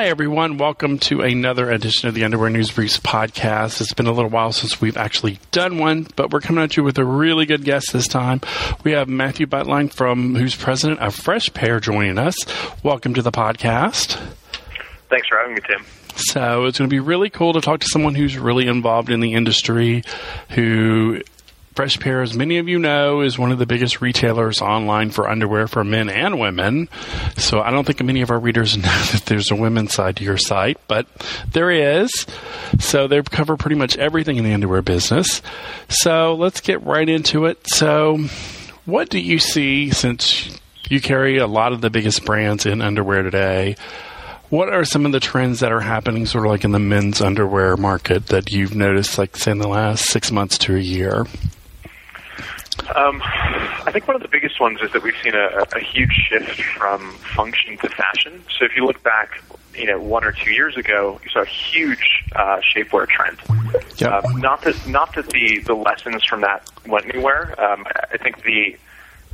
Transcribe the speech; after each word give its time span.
Hi, 0.00 0.06
everyone. 0.06 0.56
Welcome 0.56 0.98
to 1.00 1.20
another 1.20 1.70
edition 1.70 2.08
of 2.08 2.14
the 2.14 2.24
Underwear 2.24 2.48
News 2.48 2.70
Briefs 2.70 2.98
podcast. 2.98 3.82
It's 3.82 3.92
been 3.92 4.06
a 4.06 4.12
little 4.12 4.30
while 4.30 4.50
since 4.50 4.80
we've 4.80 4.96
actually 4.96 5.38
done 5.50 5.76
one, 5.76 6.06
but 6.16 6.30
we're 6.30 6.40
coming 6.40 6.64
at 6.64 6.74
you 6.74 6.82
with 6.82 6.96
a 6.96 7.04
really 7.04 7.44
good 7.44 7.64
guest 7.64 7.92
this 7.92 8.08
time. 8.08 8.40
We 8.82 8.92
have 8.92 9.10
Matthew 9.10 9.46
Butlein 9.46 9.92
from 9.92 10.36
who's 10.36 10.56
president 10.56 11.00
of 11.00 11.14
Fresh 11.14 11.52
Pair 11.52 11.80
joining 11.80 12.16
us. 12.16 12.34
Welcome 12.82 13.12
to 13.12 13.20
the 13.20 13.30
podcast. 13.30 14.14
Thanks 15.10 15.28
for 15.28 15.36
having 15.36 15.56
me, 15.56 15.60
Tim. 15.66 15.84
So 16.16 16.64
it's 16.64 16.78
going 16.78 16.88
to 16.88 16.94
be 16.94 17.00
really 17.00 17.28
cool 17.28 17.52
to 17.52 17.60
talk 17.60 17.80
to 17.80 17.86
someone 17.86 18.14
who's 18.14 18.38
really 18.38 18.68
involved 18.68 19.10
in 19.10 19.20
the 19.20 19.34
industry, 19.34 20.02
who 20.48 21.20
Fresh 21.80 21.98
Pair, 21.98 22.20
as 22.20 22.34
many 22.34 22.58
of 22.58 22.68
you 22.68 22.78
know, 22.78 23.22
is 23.22 23.38
one 23.38 23.52
of 23.52 23.58
the 23.58 23.64
biggest 23.64 24.02
retailers 24.02 24.60
online 24.60 25.08
for 25.08 25.26
underwear 25.26 25.66
for 25.66 25.82
men 25.82 26.10
and 26.10 26.38
women. 26.38 26.90
So 27.38 27.62
I 27.62 27.70
don't 27.70 27.86
think 27.86 28.02
many 28.02 28.20
of 28.20 28.30
our 28.30 28.38
readers 28.38 28.76
know 28.76 28.82
that 28.82 29.22
there's 29.24 29.50
a 29.50 29.56
women's 29.56 29.94
side 29.94 30.16
to 30.16 30.24
your 30.24 30.36
site, 30.36 30.76
but 30.88 31.06
there 31.50 31.70
is. 31.70 32.26
So 32.80 33.06
they 33.06 33.22
cover 33.22 33.56
pretty 33.56 33.76
much 33.76 33.96
everything 33.96 34.36
in 34.36 34.44
the 34.44 34.52
underwear 34.52 34.82
business. 34.82 35.40
So 35.88 36.34
let's 36.34 36.60
get 36.60 36.82
right 36.82 37.08
into 37.08 37.46
it. 37.46 37.66
So, 37.66 38.18
what 38.84 39.08
do 39.08 39.18
you 39.18 39.38
see 39.38 39.88
since 39.88 40.54
you 40.90 41.00
carry 41.00 41.38
a 41.38 41.46
lot 41.46 41.72
of 41.72 41.80
the 41.80 41.88
biggest 41.88 42.26
brands 42.26 42.66
in 42.66 42.82
underwear 42.82 43.22
today? 43.22 43.76
What 44.50 44.68
are 44.68 44.84
some 44.84 45.06
of 45.06 45.12
the 45.12 45.20
trends 45.20 45.60
that 45.60 45.72
are 45.72 45.80
happening, 45.80 46.26
sort 46.26 46.44
of 46.44 46.50
like 46.50 46.64
in 46.64 46.72
the 46.72 46.78
men's 46.78 47.22
underwear 47.22 47.78
market, 47.78 48.26
that 48.26 48.50
you've 48.50 48.74
noticed, 48.74 49.16
like, 49.16 49.34
say, 49.34 49.52
in 49.52 49.58
the 49.60 49.66
last 49.66 50.04
six 50.04 50.30
months 50.30 50.58
to 50.58 50.76
a 50.76 50.78
year? 50.78 51.24
Um, 52.96 53.20
I 53.22 53.90
think 53.92 54.06
one 54.08 54.16
of 54.16 54.22
the 54.22 54.28
biggest 54.28 54.60
ones 54.60 54.80
is 54.82 54.92
that 54.92 55.02
we've 55.02 55.14
seen 55.22 55.34
a, 55.34 55.64
a 55.76 55.80
huge 55.80 56.12
shift 56.12 56.60
from 56.62 57.12
function 57.36 57.76
to 57.78 57.88
fashion. 57.88 58.42
So 58.58 58.64
if 58.64 58.76
you 58.76 58.84
look 58.84 59.02
back, 59.02 59.42
you 59.74 59.86
know, 59.86 60.00
one 60.00 60.24
or 60.24 60.32
two 60.32 60.50
years 60.50 60.76
ago, 60.76 61.20
you 61.22 61.30
saw 61.30 61.42
a 61.42 61.46
huge 61.46 62.24
uh, 62.34 62.60
shapewear 62.60 63.08
trend. 63.08 63.38
Yeah. 63.96 64.18
Um, 64.18 64.40
not 64.40 64.62
that 64.62 64.88
not 64.88 65.14
that 65.14 65.28
the 65.30 65.60
the 65.60 65.74
lessons 65.74 66.24
from 66.24 66.40
that 66.40 66.68
went 66.86 67.06
anywhere. 67.06 67.54
Um, 67.60 67.86
I 68.12 68.16
think 68.16 68.42
the 68.42 68.76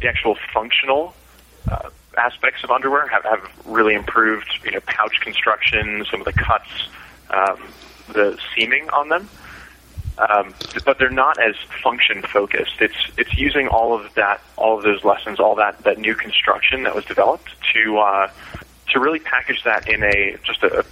the 0.00 0.08
actual 0.08 0.36
functional 0.52 1.14
uh, 1.70 1.88
aspects 2.18 2.62
of 2.62 2.70
underwear 2.70 3.06
have, 3.08 3.24
have 3.24 3.50
really 3.64 3.94
improved. 3.94 4.48
You 4.64 4.72
know, 4.72 4.80
pouch 4.86 5.20
construction, 5.20 6.04
some 6.10 6.20
of 6.20 6.26
the 6.26 6.32
cuts, 6.32 6.88
um, 7.30 7.62
the 8.12 8.38
seaming 8.54 8.90
on 8.90 9.08
them 9.08 9.28
um, 10.18 10.54
but 10.84 10.98
they're 10.98 11.10
not 11.10 11.38
as 11.40 11.54
function 11.82 12.22
focused. 12.32 12.80
It's 12.80 12.94
it's 13.16 13.36
using 13.36 13.68
all 13.68 13.94
of 13.98 14.14
that, 14.14 14.40
all 14.56 14.78
of 14.78 14.84
those 14.84 15.04
lessons, 15.04 15.38
all 15.40 15.54
that 15.56 15.82
that 15.84 15.98
new 15.98 16.14
construction 16.14 16.84
that 16.84 16.94
was 16.94 17.04
developed 17.04 17.50
to 17.74 17.98
uh, 17.98 18.30
to 18.92 19.00
really 19.00 19.18
package 19.18 19.62
that 19.64 19.88
in 19.88 20.02
a 20.02 20.36
just 20.44 20.62
a, 20.62 20.84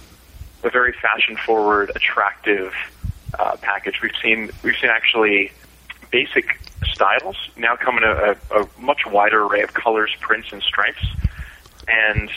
a 0.63 0.69
very 0.69 0.93
fashion 0.93 1.37
forward, 1.45 1.91
attractive 1.95 2.73
uh, 3.39 3.55
package. 3.61 3.99
We've 4.01 4.11
seen 4.21 4.51
we've 4.63 4.75
seen 4.79 4.91
actually 4.91 5.51
basic 6.11 6.59
styles 6.83 7.35
now 7.57 7.75
come 7.75 7.97
in 7.97 8.03
a, 8.03 8.35
a, 8.51 8.61
a 8.61 8.69
much 8.77 9.01
wider 9.07 9.43
array 9.43 9.61
of 9.63 9.73
colors, 9.73 10.15
prints, 10.19 10.49
and 10.51 10.61
stripes, 10.61 11.03
and 11.87 12.29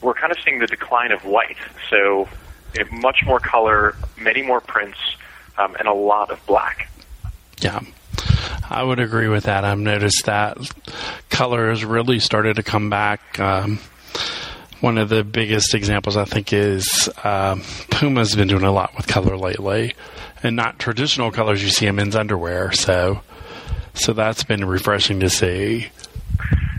we're 0.00 0.14
kind 0.14 0.32
of 0.32 0.38
seeing 0.44 0.60
the 0.60 0.66
decline 0.66 1.12
of 1.12 1.24
white. 1.24 1.58
So 1.90 2.28
much 2.90 3.18
more 3.26 3.38
color, 3.38 3.96
many 4.16 4.40
more 4.40 4.60
prints 4.60 4.98
um, 5.58 5.74
and 5.76 5.88
a 5.88 5.94
lot 5.94 6.30
of 6.30 6.44
black. 6.46 6.90
Yeah. 7.60 7.80
I 8.68 8.82
would 8.82 9.00
agree 9.00 9.28
with 9.28 9.44
that. 9.44 9.64
I've 9.64 9.78
noticed 9.78 10.24
that 10.26 10.56
color 11.30 11.70
has 11.70 11.84
really 11.84 12.20
started 12.20 12.56
to 12.56 12.62
come 12.62 12.90
back. 12.90 13.38
Um, 13.38 13.78
one 14.80 14.98
of 14.98 15.08
the 15.08 15.22
biggest 15.24 15.74
examples, 15.74 16.16
I 16.16 16.24
think, 16.24 16.52
is 16.52 17.08
um, 17.22 17.62
Puma's 17.90 18.34
been 18.34 18.48
doing 18.48 18.64
a 18.64 18.72
lot 18.72 18.96
with 18.96 19.06
color 19.06 19.36
lately, 19.36 19.94
and 20.42 20.56
not 20.56 20.78
traditional 20.78 21.30
colors 21.30 21.62
you 21.62 21.70
see 21.70 21.86
in 21.86 21.96
men's 21.96 22.16
underwear. 22.16 22.72
So, 22.72 23.20
so 23.94 24.12
that's 24.12 24.42
been 24.42 24.64
refreshing 24.64 25.20
to 25.20 25.30
see. 25.30 25.88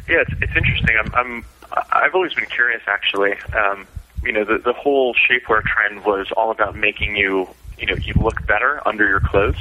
Yeah, 0.10 0.22
it's, 0.22 0.32
it's 0.42 0.56
interesting. 0.56 0.98
I'm, 1.00 1.14
I'm 1.14 1.46
I've 1.92 2.14
always 2.14 2.34
been 2.34 2.46
curious, 2.48 2.82
actually. 2.88 3.34
Um, 3.54 3.88
you 4.24 4.32
know, 4.32 4.44
the 4.44 4.58
the 4.58 4.74
whole 4.74 5.16
shapewear 5.16 5.64
trend 5.64 6.04
was 6.06 6.32
all 6.36 6.52
about 6.52 6.76
making 6.76 7.16
you 7.16 7.48
you 7.84 7.88
know 7.88 8.02
you 8.02 8.14
look 8.14 8.46
better 8.48 8.82
under 8.88 9.06
your 9.06 9.20
clothes. 9.20 9.58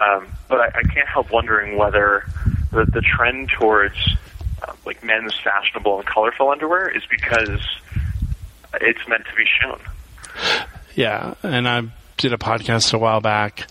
Um, 0.00 0.26
but 0.48 0.58
I, 0.58 0.78
I 0.78 0.82
can't 0.84 1.06
help 1.06 1.30
wondering 1.30 1.76
whether 1.76 2.24
the, 2.70 2.86
the 2.86 3.02
trend 3.02 3.50
towards 3.50 3.96
uh, 4.62 4.72
like 4.86 5.04
men's 5.04 5.34
fashionable 5.38 5.98
and 5.98 6.06
colorful 6.06 6.48
underwear 6.48 6.88
is 6.88 7.02
because 7.10 7.60
it's 8.80 9.06
meant 9.06 9.24
to 9.26 9.34
be 9.36 9.44
shown. 9.60 9.80
Yeah, 10.94 11.34
and 11.42 11.68
I 11.68 11.82
did 12.16 12.32
a 12.32 12.38
podcast 12.38 12.94
a 12.94 12.98
while 12.98 13.20
back 13.20 13.70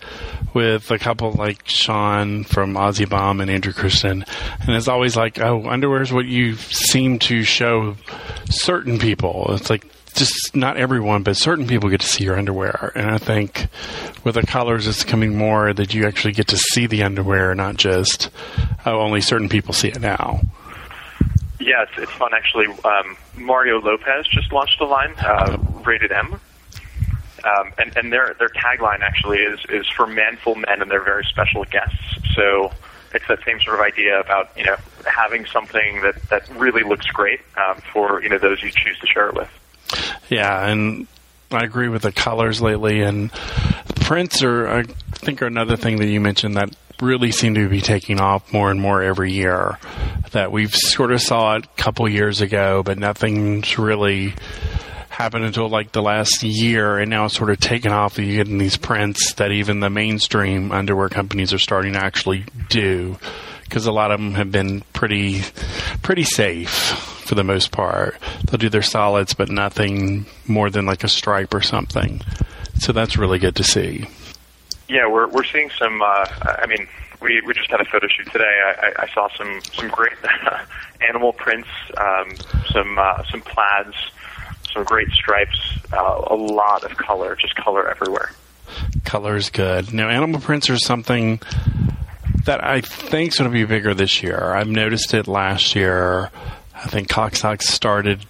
with 0.54 0.92
a 0.92 0.98
couple 0.98 1.32
like 1.32 1.66
Sean 1.66 2.44
from 2.44 2.74
aussieBum 2.74 3.42
and 3.42 3.50
Andrew 3.50 3.72
Christian, 3.72 4.24
and 4.60 4.76
it's 4.76 4.86
always 4.86 5.16
like, 5.16 5.40
oh, 5.40 5.66
underwear 5.68 6.02
is 6.02 6.12
what 6.12 6.26
you 6.26 6.54
seem 6.54 7.18
to 7.20 7.42
show 7.42 7.96
certain 8.48 9.00
people. 9.00 9.46
It's 9.54 9.70
like 9.70 9.84
just 10.12 10.54
not 10.54 10.76
everyone, 10.76 11.22
but 11.22 11.36
certain 11.36 11.66
people 11.66 11.90
get 11.90 12.00
to 12.00 12.06
see 12.06 12.24
your 12.24 12.36
underwear. 12.36 12.92
And 12.94 13.10
I 13.10 13.18
think 13.18 13.68
with 14.24 14.34
the 14.34 14.42
collars, 14.42 14.86
it's 14.86 15.04
coming 15.04 15.36
more 15.36 15.72
that 15.72 15.94
you 15.94 16.06
actually 16.06 16.32
get 16.32 16.48
to 16.48 16.56
see 16.56 16.86
the 16.86 17.02
underwear, 17.02 17.54
not 17.54 17.76
just 17.76 18.30
oh, 18.86 19.00
only 19.00 19.20
certain 19.20 19.48
people 19.48 19.74
see 19.74 19.88
it 19.88 20.00
now. 20.00 20.40
Yes, 21.60 21.88
it's, 21.92 22.04
it's 22.04 22.12
fun 22.12 22.32
actually. 22.34 22.66
Um, 22.84 23.16
Mario 23.36 23.80
Lopez 23.80 24.26
just 24.28 24.52
launched 24.52 24.80
a 24.80 24.86
line, 24.86 25.14
uh, 25.18 25.56
Rated 25.84 26.12
M. 26.12 26.40
Um, 27.44 27.72
and, 27.78 27.96
and 27.96 28.12
their 28.12 28.36
their 28.38 28.50
tagline 28.50 29.00
actually 29.00 29.38
is 29.38 29.58
is 29.68 29.88
for 29.88 30.06
manful 30.06 30.54
men 30.54 30.80
and 30.80 30.90
their 30.90 31.02
very 31.02 31.24
special 31.24 31.64
guests. 31.64 31.98
So 32.34 32.70
it's 33.14 33.26
that 33.28 33.40
same 33.44 33.60
sort 33.60 33.78
of 33.78 33.84
idea 33.84 34.20
about 34.20 34.56
you 34.56 34.64
know 34.64 34.76
having 35.06 35.46
something 35.46 36.00
that 36.02 36.22
that 36.30 36.48
really 36.56 36.82
looks 36.82 37.06
great 37.06 37.40
um, 37.56 37.80
for 37.92 38.22
you 38.22 38.28
know 38.28 38.38
those 38.38 38.62
you 38.62 38.70
choose 38.70 38.98
to 39.00 39.06
share 39.06 39.28
it 39.28 39.34
with. 39.34 39.50
Yeah, 40.32 40.66
and 40.66 41.06
I 41.50 41.62
agree 41.62 41.88
with 41.88 42.02
the 42.02 42.12
colors 42.12 42.62
lately, 42.62 43.02
and 43.02 43.30
prints 44.00 44.42
are, 44.42 44.66
I 44.66 44.82
think, 45.12 45.42
are 45.42 45.46
another 45.46 45.76
thing 45.76 45.98
that 45.98 46.08
you 46.08 46.22
mentioned 46.22 46.56
that 46.56 46.74
really 47.02 47.32
seem 47.32 47.54
to 47.54 47.68
be 47.68 47.82
taking 47.82 48.18
off 48.18 48.50
more 48.50 48.70
and 48.70 48.80
more 48.80 49.02
every 49.02 49.30
year. 49.30 49.78
That 50.30 50.50
we've 50.50 50.74
sort 50.74 51.12
of 51.12 51.20
saw 51.20 51.56
it 51.56 51.66
a 51.66 51.68
couple 51.76 52.08
years 52.08 52.40
ago, 52.40 52.82
but 52.82 52.96
nothing's 52.96 53.78
really 53.78 54.32
happened 55.10 55.44
until 55.44 55.68
like 55.68 55.92
the 55.92 56.00
last 56.00 56.42
year, 56.42 56.96
and 56.96 57.10
now 57.10 57.26
it's 57.26 57.36
sort 57.36 57.50
of 57.50 57.60
taken 57.60 57.92
off. 57.92 58.18
You 58.18 58.36
getting 58.36 58.56
these 58.56 58.78
prints 58.78 59.34
that 59.34 59.52
even 59.52 59.80
the 59.80 59.90
mainstream 59.90 60.72
underwear 60.72 61.10
companies 61.10 61.52
are 61.52 61.58
starting 61.58 61.92
to 61.92 61.98
actually 61.98 62.46
do, 62.70 63.18
because 63.64 63.84
a 63.84 63.92
lot 63.92 64.12
of 64.12 64.18
them 64.18 64.32
have 64.32 64.50
been 64.50 64.80
pretty, 64.94 65.42
pretty 66.00 66.24
safe 66.24 67.20
for 67.32 67.36
the 67.36 67.44
most 67.44 67.70
part. 67.70 68.14
They'll 68.44 68.58
do 68.58 68.68
their 68.68 68.82
solids, 68.82 69.32
but 69.32 69.48
nothing 69.48 70.26
more 70.46 70.68
than 70.68 70.84
like 70.84 71.02
a 71.02 71.08
stripe 71.08 71.54
or 71.54 71.62
something. 71.62 72.20
So 72.78 72.92
that's 72.92 73.16
really 73.16 73.38
good 73.38 73.56
to 73.56 73.64
see. 73.64 74.06
Yeah, 74.86 75.08
we're 75.08 75.28
we're 75.28 75.44
seeing 75.44 75.70
some. 75.78 76.02
Uh, 76.02 76.26
I 76.42 76.66
mean, 76.68 76.86
we 77.22 77.40
we 77.40 77.54
just 77.54 77.70
had 77.70 77.80
a 77.80 77.86
photo 77.86 78.06
shoot 78.08 78.30
today. 78.30 78.52
I, 78.82 79.04
I 79.04 79.08
saw 79.14 79.30
some 79.34 79.62
some 79.72 79.88
great 79.88 80.12
animal 81.08 81.32
prints, 81.32 81.68
um, 81.96 82.34
some 82.70 82.98
uh, 82.98 83.24
some 83.30 83.40
plaids, 83.40 83.96
some 84.70 84.84
great 84.84 85.08
stripes, 85.12 85.58
uh, 85.90 86.20
a 86.26 86.36
lot 86.36 86.84
of 86.84 86.98
color, 86.98 87.34
just 87.34 87.54
color 87.54 87.88
everywhere. 87.88 88.30
Color 89.06 89.36
is 89.36 89.48
good. 89.48 89.94
Now, 89.94 90.10
animal 90.10 90.38
prints 90.38 90.68
are 90.68 90.76
something 90.76 91.40
that 92.44 92.62
I 92.62 92.82
think 92.82 93.32
is 93.32 93.38
going 93.38 93.50
to 93.50 93.54
be 93.54 93.64
bigger 93.64 93.94
this 93.94 94.22
year. 94.22 94.52
I've 94.52 94.68
noticed 94.68 95.14
it 95.14 95.26
last 95.26 95.74
year. 95.74 96.30
I 96.84 96.88
think 96.88 97.08
Cocksox 97.08 97.62
started 97.62 98.26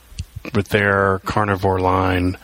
with 0.54 0.68
their 0.68 1.20
carnivore 1.20 1.80
line, 1.80 2.36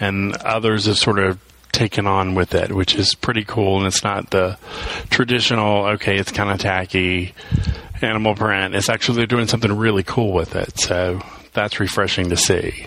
and 0.00 0.36
others 0.38 0.86
have 0.86 0.98
sort 0.98 1.18
of 1.18 1.38
taken 1.72 2.06
on 2.06 2.34
with 2.34 2.54
it, 2.54 2.72
which 2.72 2.94
is 2.94 3.14
pretty 3.14 3.44
cool. 3.44 3.78
And 3.78 3.86
it's 3.86 4.02
not 4.02 4.30
the 4.30 4.58
traditional, 5.10 5.86
okay, 5.86 6.16
it's 6.16 6.32
kind 6.32 6.50
of 6.50 6.58
tacky 6.58 7.34
animal 8.02 8.34
print. 8.34 8.74
It's 8.74 8.88
actually 8.88 9.18
they're 9.18 9.26
doing 9.26 9.48
something 9.48 9.72
really 9.72 10.02
cool 10.02 10.32
with 10.32 10.56
it. 10.56 10.78
So 10.78 11.20
that's 11.52 11.80
refreshing 11.80 12.30
to 12.30 12.36
see. 12.36 12.86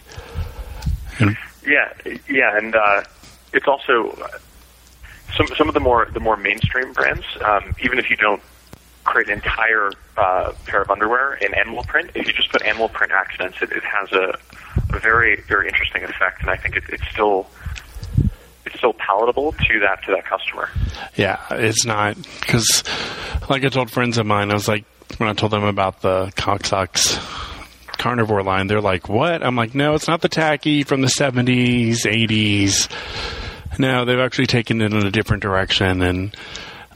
And, 1.19 1.37
yeah, 1.65 1.91
yeah, 2.29 2.57
and 2.57 2.75
uh, 2.75 3.03
it's 3.53 3.67
also 3.67 4.15
some 5.35 5.47
some 5.57 5.67
of 5.67 5.73
the 5.73 5.79
more 5.79 6.07
the 6.13 6.19
more 6.19 6.37
mainstream 6.37 6.93
brands. 6.93 7.25
Um, 7.43 7.75
even 7.81 7.99
if 7.99 8.09
you 8.09 8.15
don't 8.15 8.41
create 9.07 9.29
an 9.29 9.35
entire 9.35 9.89
uh, 10.17 10.53
pair 10.65 10.81
of 10.81 10.91
underwear 10.91 11.33
in 11.35 11.53
animal 11.53 11.83
print. 11.83 12.11
If 12.13 12.27
you 12.27 12.33
just 12.33 12.51
put 12.51 12.61
animal 12.61 12.89
print 12.89 13.11
accents, 13.11 13.57
it, 13.61 13.71
it 13.71 13.83
has 13.83 14.11
a, 14.11 14.37
a 14.95 14.99
very 14.99 15.41
very 15.47 15.67
interesting 15.67 16.03
effect, 16.03 16.41
and 16.41 16.51
I 16.51 16.57
think 16.57 16.75
it, 16.75 16.83
it's 16.89 17.07
still 17.11 17.47
it's 18.65 18.77
still 18.77 18.93
palatable 18.93 19.53
to 19.53 19.79
that 19.79 20.03
to 20.05 20.11
that 20.11 20.25
customer. 20.25 20.69
Yeah, 21.15 21.39
it's 21.51 21.85
not 21.85 22.15
because, 22.39 22.83
like 23.49 23.63
I 23.63 23.69
told 23.69 23.89
friends 23.89 24.17
of 24.17 24.25
mine, 24.25 24.51
I 24.51 24.53
was 24.53 24.67
like 24.67 24.85
when 25.17 25.29
I 25.29 25.33
told 25.33 25.51
them 25.51 25.63
about 25.63 26.01
the 26.01 26.27
Cocksox 26.35 27.17
carnivore 27.97 28.43
line. 28.43 28.67
They're 28.67 28.81
like, 28.81 29.09
"What?" 29.09 29.43
I'm 29.43 29.55
like, 29.55 29.73
"No, 29.73 29.95
it's 29.95 30.07
not 30.07 30.21
the 30.21 30.29
tacky 30.29 30.83
from 30.83 31.01
the 31.01 31.07
70s, 31.07 32.05
80s." 32.05 32.89
No, 33.79 34.05
they've 34.05 34.19
actually 34.19 34.47
taken 34.47 34.81
it 34.81 34.93
in 34.93 35.05
a 35.05 35.11
different 35.11 35.43
direction, 35.43 36.01
and 36.01 36.35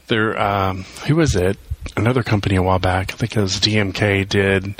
they're 0.08 0.38
um, 0.40 0.84
who 1.06 1.16
was 1.16 1.36
it? 1.36 1.56
Another 1.96 2.22
company 2.22 2.56
a 2.56 2.62
while 2.62 2.78
back. 2.78 3.12
I 3.12 3.16
think 3.16 3.36
it 3.36 3.40
was 3.40 3.58
DMK 3.60 4.28
did 4.28 4.74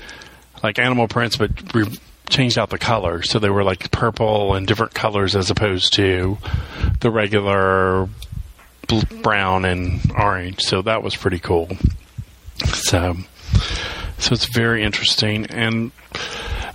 like 0.63 0.79
animal 0.79 1.09
prints, 1.09 1.37
but 1.37 1.51
re- 1.75 1.99
changed 2.29 2.59
out 2.59 2.71
the 2.71 2.79
color, 2.79 3.23
so 3.23 3.39
they 3.39 3.51
were 3.51 3.65
like 3.65 3.91
purple 3.91 4.55
and 4.55 4.67
different 4.67 4.95
colors 4.95 5.37
as 5.37 5.51
opposed 5.51 5.93
to 5.95 6.39
the 7.01 7.11
regular 7.11 8.09
bl- 8.89 9.01
brown 9.23 9.65
and 9.65 10.01
orange. 10.17 10.61
So 10.63 10.83
that 10.83 11.03
was 11.03 11.15
pretty 11.17 11.39
cool. 11.39 11.69
So, 12.67 13.17
so 14.19 14.33
it's 14.33 14.47
very 14.47 14.83
interesting. 14.83 15.47
And 15.47 15.91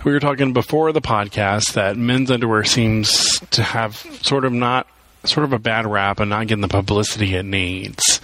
we 0.04 0.12
were 0.12 0.20
talking 0.20 0.52
before 0.52 0.92
the 0.92 1.00
podcast 1.00 1.72
that 1.72 1.96
men's 1.96 2.30
underwear 2.30 2.64
seems 2.64 3.40
to 3.50 3.62
have 3.62 3.96
sort 4.22 4.44
of 4.44 4.52
not 4.52 4.86
sort 5.24 5.44
of 5.44 5.52
a 5.52 5.58
bad 5.58 5.86
rap 5.86 6.20
and 6.20 6.30
not 6.30 6.46
getting 6.46 6.62
the 6.62 6.68
publicity 6.68 7.34
it 7.34 7.44
needs. 7.44 8.17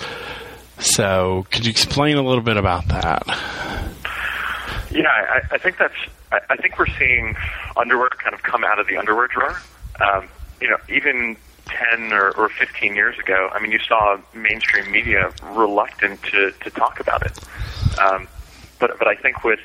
So, 0.85 1.47
could 1.51 1.65
you 1.65 1.71
explain 1.71 2.19
a 2.19 2.23
little 2.23 2.43
bit 2.43 2.59
about 2.59 2.89
that? 2.89 3.23
Yeah, 4.91 5.09
I, 5.09 5.41
I 5.53 5.59
think 5.59 5.79
that's. 5.79 5.95
I, 6.31 6.41
I 6.51 6.57
think 6.57 6.79
we're 6.79 6.87
seeing 6.99 7.35
underwear 7.75 8.11
kind 8.11 8.35
of 8.35 8.43
come 8.43 8.65
out 8.65 8.79
of 8.79 8.87
the 8.87 8.99
underwear 8.99 9.27
drawer. 9.29 9.59
Um, 9.99 10.29
you 10.61 10.69
know, 10.69 10.77
even 10.91 11.39
10 11.67 12.13
or, 12.13 12.33
or 12.33 12.51
15 12.51 12.95
years 12.95 13.19
ago, 13.19 13.49
I 13.53 13.61
mean, 13.61 13.73
you 13.73 13.79
saw 13.79 14.19
mainstream 14.35 14.91
media 14.93 15.33
reluctant 15.43 16.23
to, 16.25 16.53
to 16.53 16.71
talk 16.71 17.01
about 17.01 17.25
it. 17.25 17.39
Um, 17.99 18.29
but, 18.79 18.99
but 18.99 19.09
I 19.09 19.15
think 19.15 19.43
with 19.43 19.61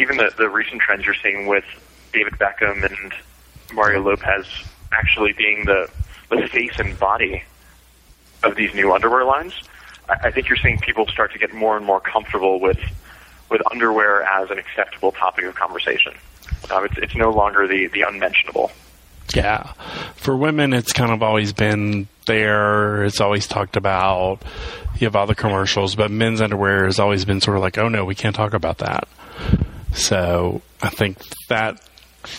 even 0.00 0.16
the, 0.16 0.32
the 0.36 0.48
recent 0.48 0.80
trends 0.82 1.04
you're 1.04 1.14
seeing 1.14 1.46
with 1.46 1.64
David 2.12 2.34
Beckham 2.34 2.84
and 2.84 3.14
Mario 3.72 4.02
Lopez 4.02 4.46
actually 4.92 5.32
being 5.32 5.64
the, 5.64 5.88
the 6.28 6.48
face 6.48 6.78
and 6.78 6.98
body 6.98 7.44
of 8.42 8.56
these 8.56 8.74
new 8.74 8.92
underwear 8.92 9.24
lines, 9.24 9.54
I, 10.08 10.30
think 10.30 10.48
you're 10.48 10.58
seeing 10.58 10.78
people 10.78 11.06
start 11.06 11.32
to 11.32 11.38
get 11.38 11.52
more 11.52 11.76
and 11.76 11.84
more 11.84 12.00
comfortable 12.00 12.60
with 12.60 12.78
with 13.50 13.62
underwear 13.70 14.22
as 14.22 14.50
an 14.50 14.58
acceptable 14.58 15.12
topic 15.12 15.44
of 15.44 15.54
conversation. 15.54 16.12
Um, 16.70 16.84
it's, 16.84 16.98
it's 16.98 17.14
no 17.16 17.30
longer 17.30 17.66
the, 17.66 17.86
the 17.86 18.02
unmentionable. 18.02 18.70
Yeah. 19.34 19.72
For 20.16 20.36
women, 20.36 20.72
it's 20.72 20.92
kind 20.92 21.10
of 21.12 21.22
always 21.22 21.52
been 21.52 22.08
there. 22.26 23.04
It's 23.04 23.20
always 23.20 23.46
talked 23.46 23.76
about. 23.76 24.42
You 24.98 25.06
have 25.06 25.16
all 25.16 25.26
the 25.26 25.34
commercials, 25.34 25.94
but 25.94 26.10
men's 26.10 26.40
underwear 26.40 26.84
has 26.84 26.98
always 26.98 27.24
been 27.24 27.40
sort 27.40 27.56
of 27.56 27.62
like, 27.62 27.78
oh 27.78 27.88
no, 27.88 28.04
we 28.04 28.14
can't 28.14 28.34
talk 28.34 28.52
about 28.52 28.78
that. 28.78 29.08
So 29.94 30.60
I 30.82 30.90
think 30.90 31.18
that 31.48 31.80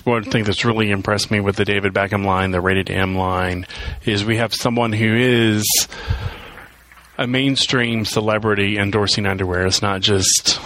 one 0.03 0.23
thing 0.23 0.43
that's 0.43 0.65
really 0.65 0.91
impressed 0.91 1.31
me 1.31 1.39
with 1.39 1.55
the 1.55 1.65
David 1.65 1.93
Beckham 1.93 2.25
line, 2.25 2.51
the 2.51 2.61
rated 2.61 2.91
M 2.91 3.15
line, 3.15 3.65
is 4.05 4.23
we 4.25 4.37
have 4.37 4.53
someone 4.53 4.91
who 4.93 5.15
is 5.15 5.65
a 7.19 7.27
mainstream 7.27 8.05
celebrity 8.05 8.77
endorsing 8.77 9.25
underwear. 9.25 9.65
It's 9.67 9.81
not 9.81 9.99
just, 9.99 10.57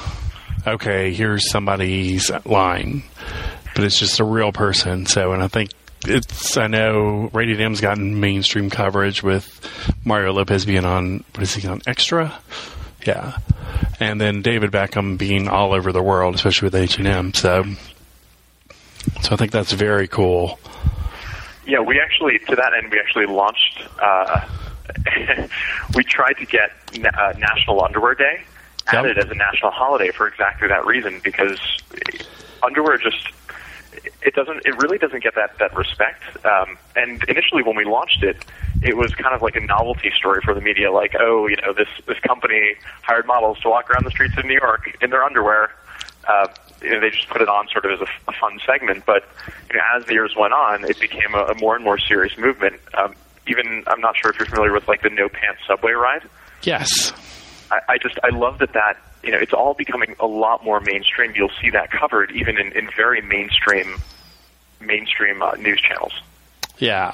okay, 0.68 1.12
here's 1.12 1.50
somebody's 1.50 2.30
line, 2.46 3.02
but 3.74 3.84
it's 3.84 3.98
just 3.98 4.20
a 4.20 4.24
real 4.24 4.52
person. 4.52 5.08
So, 5.08 5.34
and 5.34 5.42
I 5.42 5.48
think 5.48 5.72
it's, 6.06 6.56
I 6.56 6.68
know 6.68 7.32
Rated 7.34 7.60
M's 7.60 7.82
gotten 7.82 8.20
mainstream 8.20 8.70
coverage 8.70 9.24
with 9.24 9.68
Mario 10.06 10.32
Lopez 10.32 10.64
being 10.64 10.86
on, 10.86 11.24
what 11.34 11.42
is 11.42 11.56
he 11.56 11.68
on, 11.68 11.82
Extra? 11.88 12.32
Yeah. 13.04 13.36
And 14.00 14.22
then 14.22 14.44
David 14.44 14.72
Beckham 14.72 15.18
being 15.18 15.48
all 15.48 15.74
over 15.74 15.92
the 15.92 16.04
world, 16.04 16.36
especially 16.36 16.68
with 16.68 16.76
H&M. 16.76 17.34
So, 17.34 17.64
so 19.24 19.34
I 19.34 19.36
think 19.38 19.52
that's 19.52 19.72
very 19.72 20.08
cool. 20.08 20.60
Yeah, 21.66 21.80
we 21.80 22.00
actually, 22.00 22.38
to 22.48 22.56
that 22.56 22.74
end, 22.78 22.92
we 22.92 23.00
actually 23.00 23.26
launched, 23.26 23.84
uh, 24.00 24.48
we 25.96 26.04
tried 26.04 26.34
to 26.34 26.46
get 26.46 26.72
uh, 26.96 27.34
National 27.38 27.84
Underwear 27.84 28.16
Day 28.16 28.44
added 28.88 29.18
yep. 29.18 29.26
as 29.26 29.32
a 29.32 29.36
national 29.36 29.72
holiday 29.72 30.12
for 30.12 30.28
exactly 30.28 30.68
that 30.68 30.86
reason 30.86 31.22
because 31.24 31.60
underwear 32.62 32.98
just 32.98 33.30
it 34.22 34.34
doesn't 34.36 34.66
it 34.66 34.76
really 34.82 34.98
doesn't 34.98 35.24
get 35.24 35.36
that 35.36 35.58
that 35.60 35.76
respect. 35.76 36.24
Um, 36.46 36.78
and 36.96 37.24
initially 37.26 37.64
when 37.64 37.76
we 37.76 37.86
launched 37.86 38.24
it 38.24 38.38
it 38.82 38.98
was 38.98 39.14
kind 39.16 39.34
of 39.34 39.42
like 39.42 39.56
a 39.56 39.62
novelty 39.62 40.12
story 40.12 40.42
for 40.44 40.54
the 40.54 40.62
media 40.62 40.92
like 40.92 41.16
oh 41.20 41.48
you 41.48 41.56
know 41.58 41.74
this 41.74 41.88
this 42.08 42.20
company 42.20 42.76
hired 43.02 43.26
models 43.26 43.60
to 43.60 43.70
walk 43.70 43.90
around 43.90 44.06
the 44.06 44.12
streets 44.12 44.38
of 44.38 44.46
New 44.46 44.60
York 44.60 44.98
in 45.02 45.10
their 45.10 45.24
underwear. 45.24 45.72
Uh, 46.28 46.48
you 46.82 46.90
know, 46.90 47.02
they 47.02 47.10
just 47.10 47.30
put 47.30 47.42
it 47.42 47.50
on 47.50 47.68
sort 47.68 47.86
of 47.86 47.92
as 47.92 48.00
a, 48.02 48.30
a 48.30 48.34
fun 48.34 48.60
segment. 48.66 49.06
But 49.06 49.28
you 49.70 49.78
know, 49.78 49.84
as 49.96 50.06
the 50.06 50.14
years 50.14 50.36
went 50.38 50.54
on 50.54 50.84
it 50.86 51.00
became 51.00 51.34
a, 51.34 51.44
a 51.46 51.56
more 51.56 51.76
and 51.76 51.84
more 51.84 51.98
serious 51.98 52.38
movement. 52.38 52.80
Um, 52.94 53.14
even 53.48 53.84
I'm 53.88 54.02
not 54.02 54.16
sure 54.18 54.32
if 54.32 54.40
you're 54.40 54.48
familiar 54.48 54.74
with 54.74 54.88
like 54.88 55.02
the 55.02 55.10
no 55.10 55.30
pants 55.30 55.62
subway 55.68 55.92
ride. 55.92 56.28
Yes. 56.64 57.12
I, 57.72 57.80
I 57.90 57.98
just 57.98 58.18
I 58.24 58.30
love 58.30 58.60
that 58.60 58.74
that 58.74 58.98
you 59.24 59.32
know 59.32 59.38
it's 59.38 59.54
all 59.54 59.74
becoming 59.74 60.16
a 60.20 60.28
lot 60.28 60.64
more 60.64 60.80
mainstream. 60.80 61.34
You'll 61.36 61.52
see 61.62 61.70
that 61.72 61.92
covered 61.92 62.32
even 62.32 62.58
in, 62.58 62.72
in 62.74 62.90
very 62.96 63.22
mainstream 63.22 63.98
mainstream 64.80 65.42
uh, 65.42 65.52
news 65.54 65.82
channels. 65.82 66.14
Yeah, 66.78 67.14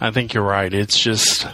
I 0.00 0.10
think 0.10 0.34
you're 0.34 0.44
right. 0.44 0.72
It's 0.72 0.98
just 0.98 1.46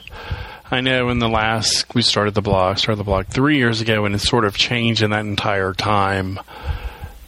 I 0.71 0.81
know 0.81 1.11
in 1.11 1.19
the 1.19 1.29
last 1.29 1.95
we 1.95 2.03
started 2.03 2.35
the 2.35 2.43
blog 2.43 2.79
started 2.79 2.99
the 2.99 3.05
blog 3.05 3.27
three 3.27 3.57
years 3.57 3.81
ago, 3.81 4.05
and 4.05 4.15
it's 4.15 4.29
sort 4.29 4.45
of 4.45 4.57
changed 4.57 5.03
in 5.03 5.11
that 5.11 5.21
entire 5.21 5.73
time 5.73 6.41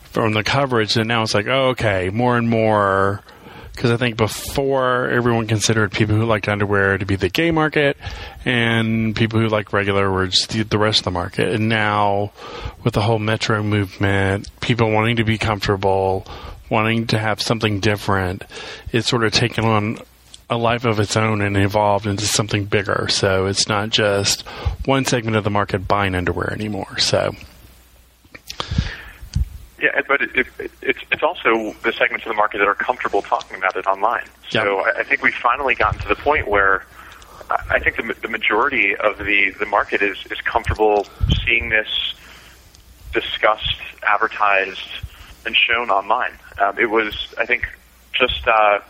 from 0.04 0.32
the 0.32 0.42
coverage, 0.42 0.96
and 0.96 1.08
now 1.08 1.22
it's 1.22 1.34
like 1.34 1.46
oh, 1.46 1.69
okay, 1.69 2.10
more 2.10 2.36
and 2.36 2.48
more 2.48 3.22
because 3.78 3.92
I 3.92 3.96
think 3.96 4.16
before 4.16 5.08
everyone 5.08 5.46
considered 5.46 5.92
people 5.92 6.16
who 6.16 6.25
liked 6.25 6.48
underwear 6.48 6.98
to 6.98 7.06
be 7.06 7.14
the 7.14 7.28
gay 7.28 7.52
market, 7.52 7.96
and 8.44 9.14
people 9.14 9.38
who 9.38 9.46
like 9.46 9.72
regular 9.72 10.10
were 10.10 10.26
just 10.26 10.48
the, 10.48 10.64
the, 10.64 10.78
rest 10.78 10.98
of 11.00 11.04
the 11.04 11.10
market. 11.12 11.52
And 11.52 11.69
now, 11.69 12.32
with 12.82 12.94
the 12.94 13.00
whole 13.00 13.20
metro 13.20 13.62
movement, 13.62 14.50
people 14.60 14.90
wanting 14.90 15.16
to 15.16 15.25
be 15.25 15.38
comfortable, 15.38 16.26
wanting 16.69 17.06
to 17.08 17.20
have 17.20 17.40
something 17.40 17.78
different, 17.78 18.42
it's 18.90 19.06
sort 19.06 19.22
of 19.22 19.30
taken 19.32 19.64
on 19.64 19.98
a 20.50 20.58
life 20.58 20.84
of 20.84 20.98
its 20.98 21.16
own 21.16 21.40
and 21.40 21.56
evolved 21.56 22.08
into 22.08 22.26
something 22.26 22.64
bigger. 22.64 23.06
So 23.08 23.47
it's 23.47 23.68
not 23.68 23.90
just 23.90 24.42
one 24.87 25.04
segment 25.04 25.37
of 25.37 25.44
the 25.44 25.50
market 25.50 25.87
buying 25.87 26.16
underwear 26.16 26.52
anymore. 26.52 26.99
So. 26.99 27.32
Yeah, 29.80 30.00
but 30.08 30.23
it, 30.23 30.30
it, 30.58 30.70
it's 30.82 30.99
it's 31.12 31.23
also 31.23 31.73
the 31.85 31.92
segments 31.92 32.26
of 32.26 32.30
the 32.30 32.37
market 32.37 32.58
that 32.58 32.66
are 32.66 32.75
comfortable 32.75 33.23
talking 33.23 33.56
about 33.56 33.76
it 33.76 33.87
online. 33.87 34.25
So 34.50 34.85
yep. 34.85 34.97
I, 34.97 35.00
I 35.00 35.04
think 35.04 35.23
we've 35.23 35.35
finally 35.35 35.76
gotten 35.76 36.00
to 36.00 36.08
the 36.08 36.16
point 36.16 36.49
where 36.49 36.85
I 37.70 37.78
think 37.78 37.97
the, 37.97 38.14
the 38.20 38.28
majority 38.28 38.94
of 38.97 39.18
the, 39.18 39.54
the 39.58 39.66
market 39.66 40.02
is, 40.02 40.18
is 40.30 40.40
comfortable 40.42 41.06
seeing 41.44 41.70
this 41.70 42.14
discussed, 43.12 43.80
advertised, 44.02 44.88
and 45.47 45.56
shown 45.56 45.90
online. 45.90 46.32
Um, 46.58 46.78
it 46.78 46.90
was, 46.90 47.35
I 47.38 47.47
think, 47.47 47.66
just 48.12 48.47
uh, 48.47 48.80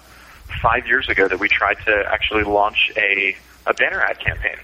five 0.60 0.86
years 0.86 1.08
ago 1.08 1.28
that 1.28 1.38
we 1.38 1.48
tried 1.48 1.76
to 1.84 2.04
actually 2.08 2.44
launch 2.44 2.90
a, 2.96 3.36
a 3.66 3.74
banner 3.74 4.00
ad 4.00 4.18
campaign. 4.18 4.56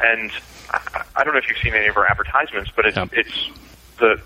And 0.00 0.30
I, 0.70 1.04
I 1.16 1.24
don't 1.24 1.32
know 1.32 1.40
if 1.40 1.48
you've 1.48 1.58
seen 1.58 1.74
any 1.74 1.88
of 1.88 1.96
our 1.96 2.06
advertisements, 2.06 2.70
but 2.74 2.86
it's, 2.86 2.96
yep. 2.96 3.10
it's 3.12 3.50
the 3.98 4.20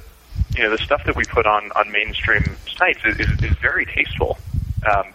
you 0.57 0.63
know 0.63 0.71
the 0.71 0.83
stuff 0.83 1.05
that 1.05 1.17
we 1.17 1.25
put 1.25 1.47
on 1.47 1.71
on 1.73 1.91
mainstream 1.93 2.57
sites 2.77 3.01
is, 3.05 3.19
is, 3.21 3.43
is 3.43 3.57
very 3.59 3.85
tasteful. 3.85 4.39
Um, 4.91 5.13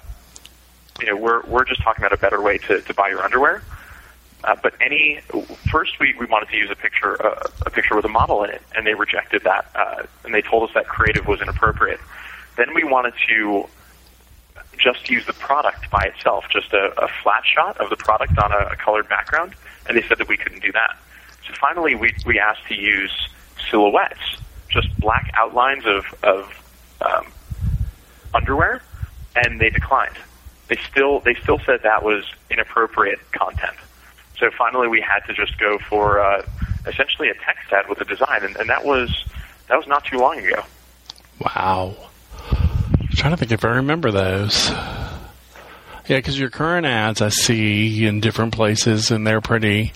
you 0.99 1.07
know, 1.07 1.15
we're 1.15 1.41
we're 1.47 1.65
just 1.65 1.81
talking 1.81 2.03
about 2.03 2.13
a 2.13 2.21
better 2.21 2.41
way 2.41 2.57
to, 2.59 2.81
to 2.81 2.93
buy 2.93 3.09
your 3.09 3.23
underwear. 3.23 3.63
Uh, 4.43 4.55
but 4.61 4.73
any 4.81 5.19
first, 5.71 5.99
we, 5.99 6.15
we 6.19 6.25
wanted 6.25 6.49
to 6.49 6.57
use 6.57 6.69
a 6.71 6.75
picture 6.75 7.23
uh, 7.25 7.47
a 7.65 7.69
picture 7.69 7.95
with 7.95 8.05
a 8.05 8.09
model 8.09 8.43
in 8.43 8.51
it, 8.51 8.61
and 8.75 8.85
they 8.85 8.93
rejected 8.93 9.43
that, 9.43 9.69
uh, 9.75 10.03
and 10.23 10.33
they 10.33 10.41
told 10.41 10.67
us 10.67 10.73
that 10.73 10.87
creative 10.87 11.27
was 11.27 11.41
inappropriate. 11.41 11.99
Then 12.57 12.73
we 12.75 12.83
wanted 12.83 13.13
to 13.29 13.67
just 14.77 15.09
use 15.09 15.25
the 15.25 15.33
product 15.33 15.89
by 15.91 16.03
itself, 16.03 16.45
just 16.51 16.73
a, 16.73 16.91
a 17.01 17.07
flat 17.23 17.43
shot 17.45 17.79
of 17.79 17.89
the 17.89 17.95
product 17.95 18.37
on 18.37 18.51
a, 18.51 18.71
a 18.71 18.75
colored 18.75 19.07
background, 19.09 19.55
and 19.87 19.97
they 19.97 20.01
said 20.07 20.17
that 20.17 20.27
we 20.27 20.37
couldn't 20.37 20.61
do 20.61 20.71
that. 20.71 20.97
So 21.47 21.53
finally, 21.59 21.95
we 21.95 22.13
we 22.25 22.39
asked 22.39 22.67
to 22.67 22.75
use 22.75 23.11
silhouettes 23.69 24.37
just 24.71 24.87
black 24.99 25.31
outlines 25.35 25.83
of, 25.85 26.05
of 26.23 26.51
um, 27.01 27.27
underwear, 28.33 28.81
and 29.35 29.59
they 29.59 29.69
declined. 29.69 30.15
They 30.67 30.77
still 30.89 31.19
they 31.19 31.35
still 31.35 31.59
said 31.65 31.81
that 31.83 32.03
was 32.03 32.23
inappropriate 32.49 33.19
content. 33.31 33.75
So 34.37 34.49
finally, 34.57 34.87
we 34.87 35.01
had 35.01 35.19
to 35.27 35.33
just 35.33 35.57
go 35.59 35.77
for 35.77 36.19
uh, 36.19 36.45
essentially 36.87 37.29
a 37.29 37.33
text 37.33 37.71
ad 37.71 37.87
with 37.89 38.01
a 38.01 38.05
design, 38.05 38.43
and, 38.43 38.55
and 38.55 38.69
that 38.69 38.85
was 38.85 39.25
that 39.67 39.77
was 39.77 39.87
not 39.87 40.05
too 40.05 40.17
long 40.17 40.39
ago. 40.39 40.63
Wow. 41.39 41.95
I'm 42.51 43.07
trying 43.15 43.31
to 43.31 43.37
think 43.37 43.51
if 43.51 43.65
I 43.65 43.75
remember 43.75 44.11
those. 44.11 44.69
Yeah, 44.69 46.17
because 46.17 46.39
your 46.39 46.49
current 46.49 46.85
ads 46.85 47.21
I 47.21 47.29
see 47.29 48.05
in 48.05 48.19
different 48.21 48.53
places, 48.53 49.11
and 49.11 49.25
they're 49.25 49.41
pretty. 49.41 49.93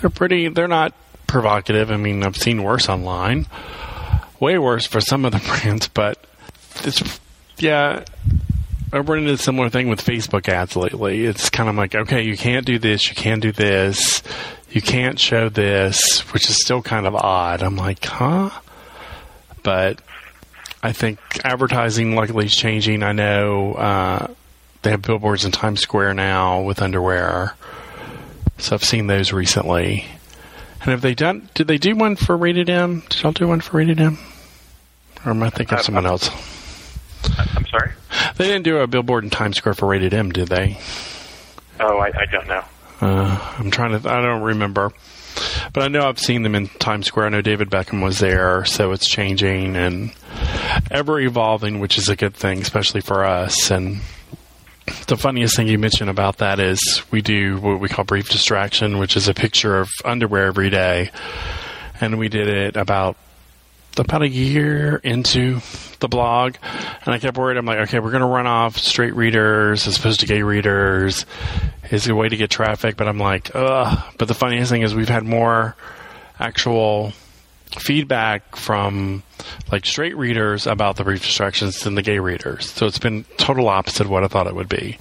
They're 0.00 0.10
pretty. 0.10 0.48
They're 0.48 0.68
not 0.68 0.94
provocative. 1.34 1.90
I 1.90 1.96
mean, 1.96 2.22
I've 2.22 2.36
seen 2.36 2.62
worse 2.62 2.88
online, 2.88 3.46
way 4.38 4.56
worse 4.56 4.86
for 4.86 5.00
some 5.00 5.24
of 5.24 5.32
the 5.32 5.38
brands, 5.60 5.88
but 5.88 6.24
it's 6.84 7.20
yeah. 7.58 8.04
I've 8.92 9.08
run 9.08 9.18
into 9.18 9.32
a 9.32 9.36
similar 9.36 9.68
thing 9.68 9.88
with 9.88 10.00
Facebook 10.00 10.48
ads 10.48 10.76
lately. 10.76 11.24
It's 11.24 11.50
kind 11.50 11.68
of 11.68 11.74
like, 11.74 11.96
okay, 11.96 12.22
you 12.22 12.36
can't 12.36 12.64
do 12.64 12.78
this, 12.78 13.08
you 13.08 13.16
can't 13.16 13.42
do 13.42 13.50
this, 13.50 14.22
you 14.70 14.80
can't 14.80 15.18
show 15.18 15.48
this, 15.48 16.20
which 16.32 16.48
is 16.48 16.62
still 16.62 16.80
kind 16.80 17.04
of 17.04 17.16
odd. 17.16 17.60
I'm 17.60 17.74
like, 17.74 18.04
huh? 18.04 18.50
But 19.64 20.00
I 20.84 20.92
think 20.92 21.18
advertising 21.44 22.14
luckily 22.14 22.46
is 22.46 22.54
changing. 22.54 23.02
I 23.02 23.10
know 23.10 23.74
uh, 23.74 24.28
they 24.82 24.90
have 24.90 25.02
billboards 25.02 25.44
in 25.44 25.50
Times 25.50 25.80
Square 25.80 26.14
now 26.14 26.60
with 26.60 26.80
underwear, 26.80 27.54
so 28.58 28.76
I've 28.76 28.84
seen 28.84 29.08
those 29.08 29.32
recently. 29.32 30.06
And 30.84 30.90
have 30.92 31.00
they 31.00 31.14
done? 31.14 31.48
Did 31.54 31.66
they 31.66 31.78
do 31.78 31.96
one 31.96 32.14
for 32.16 32.36
Rated 32.36 32.68
M? 32.68 33.02
Did 33.08 33.22
y'all 33.22 33.32
do 33.32 33.48
one 33.48 33.60
for 33.60 33.78
Rated 33.78 34.00
M? 34.00 34.18
Or 35.24 35.30
am 35.30 35.42
I 35.42 35.50
thinking 35.50 35.74
of 35.74 35.80
Uh, 35.80 35.82
someone 35.82 36.06
uh, 36.06 36.10
else? 36.10 36.30
I'm 37.56 37.64
sorry. 37.66 37.92
They 38.36 38.44
didn't 38.46 38.64
do 38.64 38.78
a 38.78 38.86
billboard 38.86 39.24
in 39.24 39.30
Times 39.30 39.56
Square 39.56 39.74
for 39.74 39.86
Rated 39.88 40.12
M, 40.12 40.30
did 40.30 40.48
they? 40.48 40.78
Oh, 41.80 41.96
I, 41.98 42.08
I 42.08 42.26
don't 42.30 42.46
know. 42.46 42.62
Uh, 43.00 43.54
I'm 43.58 43.70
trying 43.70 43.98
to. 43.98 44.08
I 44.08 44.20
don't 44.20 44.42
remember, 44.42 44.92
but 45.72 45.82
I 45.82 45.88
know 45.88 46.06
I've 46.06 46.18
seen 46.18 46.42
them 46.42 46.54
in 46.54 46.68
Times 46.68 47.06
Square. 47.06 47.26
I 47.26 47.28
know 47.30 47.40
David 47.42 47.70
Beckham 47.70 48.02
was 48.02 48.18
there, 48.18 48.64
so 48.66 48.92
it's 48.92 49.08
changing 49.08 49.74
and 49.76 50.12
ever 50.90 51.18
evolving, 51.18 51.80
which 51.80 51.96
is 51.98 52.08
a 52.08 52.16
good 52.16 52.34
thing, 52.34 52.60
especially 52.60 53.00
for 53.00 53.24
us. 53.24 53.70
And 53.70 54.00
the 55.06 55.16
funniest 55.16 55.56
thing 55.56 55.68
you 55.68 55.78
mentioned 55.78 56.10
about 56.10 56.38
that 56.38 56.60
is 56.60 57.02
we 57.10 57.22
do 57.22 57.58
what 57.58 57.80
we 57.80 57.88
call 57.88 58.04
brief 58.04 58.28
distraction, 58.28 58.98
which 58.98 59.16
is 59.16 59.28
a 59.28 59.34
picture 59.34 59.78
of 59.78 59.88
underwear 60.04 60.46
every 60.46 60.70
day, 60.70 61.10
and 62.00 62.18
we 62.18 62.28
did 62.28 62.48
it 62.48 62.76
about 62.76 63.16
about 63.96 64.22
a 64.22 64.28
year 64.28 64.96
into 64.96 65.60
the 66.00 66.08
blog, 66.08 66.56
and 67.04 67.14
I 67.14 67.18
kept 67.18 67.38
worried. 67.38 67.56
I'm 67.56 67.66
like, 67.66 67.78
okay, 67.80 68.00
we're 68.00 68.10
going 68.10 68.22
to 68.22 68.26
run 68.26 68.46
off 68.46 68.76
straight 68.76 69.14
readers 69.14 69.86
as 69.86 69.98
opposed 69.98 70.20
to 70.20 70.26
gay 70.26 70.42
readers. 70.42 71.26
Is 71.90 72.08
a 72.08 72.14
way 72.14 72.28
to 72.28 72.36
get 72.36 72.50
traffic? 72.50 72.96
But 72.96 73.08
I'm 73.08 73.18
like, 73.18 73.54
ugh. 73.54 74.14
But 74.18 74.28
the 74.28 74.34
funniest 74.34 74.70
thing 74.70 74.82
is 74.82 74.94
we've 74.94 75.08
had 75.08 75.24
more 75.24 75.76
actual 76.38 77.12
feedback 77.78 78.56
from 78.56 79.22
like 79.70 79.84
straight 79.86 80.16
readers 80.16 80.66
about 80.66 80.96
the 80.96 81.04
brief 81.04 81.22
distractions 81.22 81.80
than 81.80 81.94
the 81.94 82.02
gay 82.02 82.18
readers. 82.18 82.70
So 82.70 82.86
it's 82.86 82.98
been 82.98 83.24
total 83.36 83.68
opposite 83.68 84.02
of 84.04 84.10
what 84.10 84.24
I 84.24 84.28
thought 84.28 84.46
it 84.46 84.54
would 84.54 84.68
be. 84.68 84.98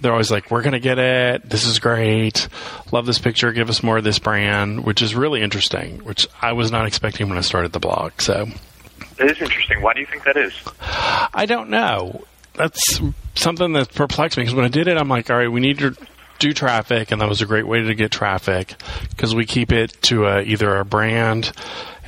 They're 0.00 0.12
always 0.12 0.32
like, 0.32 0.50
"We're 0.50 0.62
gonna 0.62 0.80
get 0.80 0.98
it. 0.98 1.48
This 1.48 1.64
is 1.64 1.78
great. 1.78 2.48
Love 2.90 3.06
this 3.06 3.20
picture. 3.20 3.52
Give 3.52 3.70
us 3.70 3.82
more 3.84 3.98
of 3.98 4.04
this 4.04 4.18
brand," 4.18 4.84
which 4.84 5.00
is 5.00 5.14
really 5.14 5.42
interesting. 5.42 5.98
Which 6.04 6.26
I 6.40 6.52
was 6.52 6.72
not 6.72 6.86
expecting 6.86 7.28
when 7.28 7.38
I 7.38 7.42
started 7.42 7.72
the 7.72 7.78
blog. 7.78 8.12
So 8.20 8.48
It 9.18 9.30
is 9.30 9.40
interesting. 9.40 9.80
Why 9.82 9.92
do 9.94 10.00
you 10.00 10.06
think 10.06 10.24
that 10.24 10.36
is? 10.36 10.52
I 11.32 11.46
don't 11.46 11.70
know. 11.70 12.24
That's 12.54 13.00
something 13.36 13.72
that 13.74 13.94
perplexed 13.94 14.36
me 14.36 14.42
because 14.42 14.54
when 14.54 14.64
I 14.64 14.68
did 14.68 14.88
it, 14.88 14.96
I'm 14.96 15.08
like, 15.08 15.30
all 15.30 15.36
right, 15.36 15.50
we 15.50 15.60
need 15.60 15.78
to 15.78 15.94
do 16.42 16.52
traffic, 16.52 17.12
and 17.12 17.20
that 17.20 17.28
was 17.28 17.40
a 17.40 17.46
great 17.46 17.66
way 17.66 17.82
to 17.82 17.94
get 17.94 18.10
traffic 18.10 18.74
because 19.10 19.34
we 19.34 19.46
keep 19.46 19.72
it 19.72 19.96
to 20.02 20.26
a, 20.26 20.42
either 20.42 20.76
a 20.76 20.84
brand, 20.84 21.52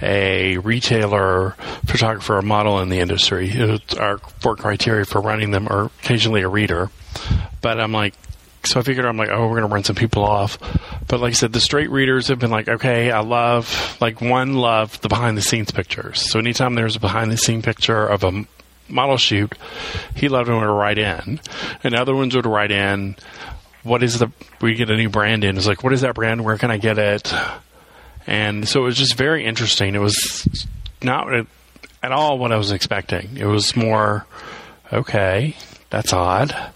a 0.02 0.58
retailer, 0.58 1.52
photographer, 1.86 2.38
or 2.38 2.42
model 2.42 2.80
in 2.80 2.88
the 2.88 2.98
industry. 2.98 3.48
It's 3.48 3.94
our 3.94 4.18
four 4.18 4.56
criteria 4.56 5.04
for 5.04 5.20
running 5.20 5.52
them, 5.52 5.68
or 5.70 5.92
occasionally 6.02 6.42
a 6.42 6.48
reader. 6.48 6.90
But 7.60 7.80
I'm 7.80 7.92
like, 7.92 8.14
so 8.64 8.80
I 8.80 8.82
figured 8.82 9.06
I'm 9.06 9.16
like, 9.16 9.28
oh, 9.30 9.46
we're 9.46 9.60
to 9.60 9.66
run 9.66 9.84
some 9.84 9.94
people 9.94 10.24
off. 10.24 10.58
But 11.06 11.20
like 11.20 11.30
I 11.30 11.34
said, 11.34 11.52
the 11.52 11.60
straight 11.60 11.90
readers 11.90 12.28
have 12.28 12.40
been 12.40 12.50
like, 12.50 12.68
okay, 12.68 13.12
I 13.12 13.20
love, 13.20 13.96
like, 14.00 14.20
one 14.20 14.54
loved 14.54 15.02
the 15.02 15.08
behind 15.08 15.38
the 15.38 15.42
scenes 15.42 15.70
pictures. 15.70 16.28
So 16.30 16.40
anytime 16.40 16.74
there's 16.74 16.96
a 16.96 17.00
behind 17.00 17.30
the 17.30 17.36
scene 17.36 17.62
picture 17.62 18.04
of 18.04 18.24
a 18.24 18.46
model 18.88 19.16
shoot, 19.16 19.52
he 20.16 20.28
loved 20.28 20.48
when 20.48 20.60
to 20.60 20.68
write 20.68 20.98
in. 20.98 21.40
And 21.84 21.94
other 21.94 22.16
ones 22.16 22.34
would 22.34 22.46
write 22.46 22.72
in, 22.72 23.16
what 23.84 24.02
is 24.02 24.18
the, 24.18 24.30
we 24.60 24.74
get 24.74 24.90
a 24.90 24.96
new 24.96 25.08
brand 25.08 25.44
in. 25.44 25.56
It's 25.56 25.66
like, 25.66 25.84
what 25.84 25.92
is 25.92 26.00
that 26.00 26.14
brand? 26.14 26.44
Where 26.44 26.58
can 26.58 26.70
I 26.70 26.78
get 26.78 26.98
it? 26.98 27.32
And 28.26 28.66
so 28.68 28.80
it 28.80 28.84
was 28.84 28.96
just 28.96 29.14
very 29.14 29.44
interesting. 29.44 29.94
It 29.94 30.00
was 30.00 30.66
not 31.02 31.32
at 32.02 32.12
all 32.12 32.38
what 32.38 32.52
I 32.52 32.56
was 32.56 32.72
expecting. 32.72 33.36
It 33.36 33.44
was 33.44 33.76
more, 33.76 34.26
okay, 34.92 35.56
that's 35.90 36.12
odd 36.12 36.72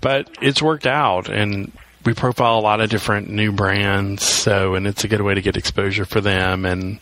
but 0.00 0.28
it's 0.40 0.62
worked 0.62 0.86
out 0.86 1.28
and 1.28 1.72
we 2.04 2.14
profile 2.14 2.58
a 2.58 2.60
lot 2.60 2.80
of 2.80 2.90
different 2.90 3.30
new 3.30 3.52
brands 3.52 4.22
so 4.22 4.74
and 4.74 4.86
it's 4.86 5.04
a 5.04 5.08
good 5.08 5.22
way 5.22 5.34
to 5.34 5.42
get 5.42 5.56
exposure 5.56 6.04
for 6.04 6.20
them 6.20 6.64
and 6.64 6.98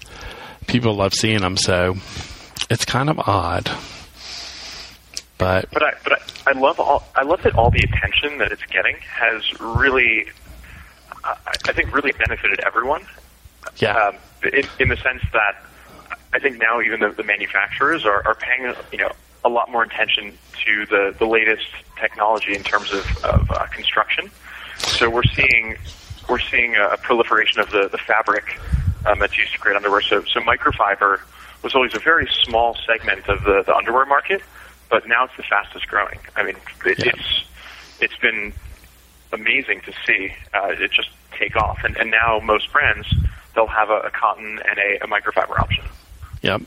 people 0.67 0.95
love 0.95 1.15
seeing 1.15 1.41
them 1.41 1.57
so 1.57 1.97
it's 2.71 2.85
kind 2.85 3.11
of 3.11 3.19
odd 3.19 3.71
but 5.39 5.71
But 5.73 5.83
I, 5.83 5.95
but 6.05 6.13
I, 6.13 6.51
I 6.51 6.53
love 6.53 6.79
all. 6.81 7.05
I 7.15 7.23
love 7.23 7.43
that 7.43 7.55
all 7.55 7.71
the 7.71 7.83
attention 7.83 8.39
that 8.39 8.53
it's 8.53 8.65
getting 8.67 8.97
has 9.03 9.43
really, 9.61 10.27
I, 11.25 11.37
I 11.67 11.73
think, 11.73 11.95
really 11.95 12.13
benefited 12.13 12.61
everyone. 12.61 13.07
yeah 13.77 13.97
Um, 13.97 14.17
in, 14.53 14.67
in 14.79 14.89
the 14.89 14.97
sense 14.97 15.23
that 15.33 15.65
I 16.33 16.39
think 16.39 16.59
now 16.59 16.81
even 16.81 17.01
the, 17.01 17.11
the 17.11 17.23
manufacturers 17.23 18.05
are, 18.05 18.27
are 18.27 18.35
paying, 18.35 18.75
you 18.91 18.99
know, 18.99 19.13
a 19.45 19.49
lot 19.49 19.71
more 19.71 19.83
attention 19.83 20.37
to 20.65 20.87
the, 20.87 21.15
the 21.19 21.27
latest 21.27 21.67
technology 22.01 22.55
in 22.55 22.63
terms 22.63 22.93
of, 22.93 23.25
of 23.25 23.51
uh, 23.51 23.67
construction. 23.67 24.31
So 24.79 25.11
we're 25.11 25.25
seeing 25.25 25.77
we're 26.29 26.39
seeing 26.39 26.77
a, 26.77 26.91
a 26.91 26.97
proliferation 26.97 27.61
of 27.61 27.71
the, 27.71 27.89
the 27.91 27.99
fabric 27.99 28.59
um, 29.07 29.19
that's 29.19 29.37
used 29.37 29.53
to 29.53 29.59
create 29.59 29.77
underwear. 29.77 30.01
So, 30.03 30.25
so 30.25 30.41
microfiber 30.41 31.21
was 31.63 31.75
always 31.75 31.95
a 31.95 31.99
very 31.99 32.29
small 32.45 32.77
segment 32.87 33.29
of 33.29 33.43
the, 33.45 33.65
the 33.67 33.75
underwear 33.75 34.07
market, 34.07 34.43
but 34.93 35.09
now 35.09 35.25
it's 35.25 35.37
the 35.39 35.43
fastest 35.43 35.89
growing. 35.89 36.19
I 36.37 36.45
mean, 36.45 36.57
it, 36.85 36.99
Yeah. 36.99 37.13
it's 37.15 37.45
it's 38.01 38.17
been 38.19 38.53
amazing 39.33 39.81
to 39.87 39.93
see 40.07 40.31
uh, 40.55 40.69
it 40.79 40.93
just 40.93 41.09
take 41.33 41.57
off. 41.57 41.79
And, 41.83 41.97
and 41.97 42.11
now 42.11 42.39
most 42.45 42.71
brands 42.73 43.07
they'll 43.55 43.67
have 43.67 43.89
a, 43.91 44.01
a 44.01 44.11
cotton 44.11 44.61
and 44.69 44.79
a, 44.79 45.03
a 45.05 45.09
microfiber 45.09 45.59
option. 45.59 45.85
yep 46.43 46.61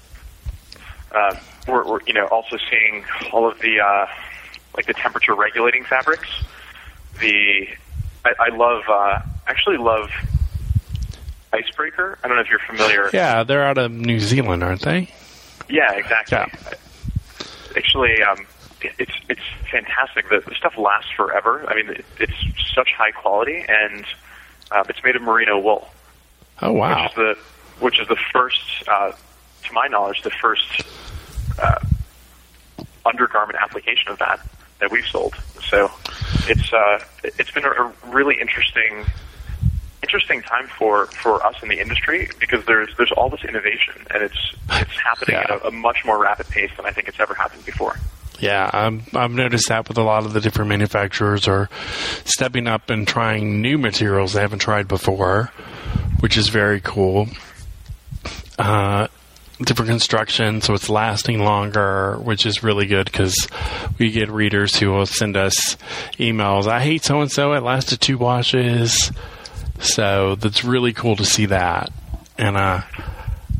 Uh, 1.11 1.35
we're, 1.67 1.85
we're 1.85 1.99
you 2.07 2.13
know 2.13 2.25
also 2.27 2.57
seeing 2.69 3.05
all 3.31 3.47
of 3.49 3.59
the 3.59 3.79
uh, 3.79 4.07
like 4.75 4.87
the 4.87 4.93
temperature 4.93 5.35
regulating 5.35 5.83
fabrics. 5.85 6.27
The 7.21 7.67
I, 8.25 8.33
I 8.39 8.49
love 8.49 8.81
uh, 8.89 9.19
actually 9.47 9.77
love 9.77 10.09
Icebreaker. 11.53 12.17
I 12.23 12.27
don't 12.27 12.35
know 12.37 12.41
if 12.43 12.49
you're 12.49 12.59
familiar. 12.59 13.09
yeah 13.13 13.43
they're 13.43 13.63
out 13.63 13.77
of 13.77 13.91
new 13.91 14.19
zealand 14.19 14.63
aren't 14.63 14.81
they 14.81 15.09
Yeah, 15.69 15.93
exactly. 15.93 16.37
Yeah. 16.37 16.73
Actually, 17.75 18.21
um, 18.23 18.45
it's 18.81 19.11
it's 19.29 19.41
fantastic. 19.71 20.29
The, 20.29 20.41
the 20.47 20.55
stuff 20.55 20.77
lasts 20.77 21.11
forever. 21.15 21.65
I 21.67 21.75
mean, 21.75 21.89
it, 21.89 22.05
it's 22.19 22.33
such 22.73 22.89
high 22.97 23.11
quality, 23.11 23.65
and 23.67 24.05
uh, 24.71 24.83
it's 24.89 25.03
made 25.03 25.15
of 25.15 25.21
merino 25.21 25.59
wool, 25.59 25.87
oh 26.61 26.71
wow 26.71 27.03
which 27.03 27.09
is 27.09 27.15
the 27.15 27.37
which 27.79 27.99
is 27.99 28.07
the 28.07 28.17
first, 28.31 28.61
uh, 28.87 29.11
to 29.63 29.73
my 29.73 29.87
knowledge, 29.87 30.21
the 30.21 30.29
first 30.29 30.83
uh, 31.61 31.79
undergarment 33.05 33.59
application 33.61 34.09
of 34.09 34.19
that 34.19 34.39
that 34.79 34.91
we've 34.91 35.05
sold. 35.05 35.35
So 35.69 35.91
it's 36.47 36.73
uh, 36.73 37.03
it's 37.23 37.51
been 37.51 37.65
a, 37.65 37.71
a 37.71 37.93
really 38.07 38.39
interesting 38.39 39.05
interesting 40.15 40.41
time 40.43 40.67
for, 40.79 41.07
for 41.07 41.45
us 41.45 41.55
in 41.61 41.67
the 41.67 41.79
industry 41.79 42.29
because 42.39 42.65
there's 42.65 42.87
there's 42.95 43.11
all 43.17 43.29
this 43.29 43.43
innovation 43.43 43.93
and 44.13 44.23
it's 44.23 44.55
it's 44.71 44.97
happening 44.97 45.35
Yeah. 45.35 45.41
at 45.41 45.49
a, 45.63 45.67
a 45.67 45.71
much 45.71 46.05
more 46.05 46.17
rapid 46.17 46.47
pace 46.47 46.71
than 46.77 46.85
I 46.85 46.91
think 46.91 47.07
it's 47.09 47.19
ever 47.19 47.33
happened 47.33 47.65
before. 47.65 47.97
Yeah, 48.39 48.69
I'm, 48.71 49.03
I've 49.13 49.31
noticed 49.31 49.67
that 49.69 49.87
with 49.89 49.97
a 49.97 50.03
lot 50.03 50.25
of 50.25 50.33
the 50.33 50.39
different 50.41 50.69
manufacturers 50.69 51.47
are 51.47 51.69
stepping 52.25 52.67
up 52.67 52.89
and 52.89 53.05
trying 53.07 53.61
new 53.61 53.77
materials 53.77 54.33
they 54.33 54.41
haven't 54.41 54.59
tried 54.59 54.87
before, 54.87 55.51
which 56.21 56.37
is 56.37 56.47
very 56.49 56.79
cool. 56.81 57.27
Uh, 58.59 59.07
different 59.61 59.89
construction, 59.89 60.61
so 60.61 60.73
it's 60.73 60.89
lasting 60.89 61.39
longer, 61.39 62.17
which 62.17 62.45
is 62.45 62.61
really 62.63 62.85
good 62.85 63.05
because 63.05 63.47
we 63.99 64.11
get 64.11 64.29
readers 64.29 64.75
who 64.77 64.91
will 64.91 65.05
send 65.05 65.35
us 65.37 65.75
emails. 66.19 66.67
I 66.67 66.81
hate 66.81 67.03
so 67.03 67.21
and 67.21 67.31
so. 67.31 67.53
It 67.53 67.63
lasted 67.63 68.01
two 68.01 68.17
washes, 68.17 69.11
so 69.79 70.35
that's 70.35 70.63
really 70.63 70.93
cool 70.93 71.15
to 71.15 71.25
see 71.25 71.47
that. 71.47 71.91
And 72.37 72.57
uh, 72.57 72.81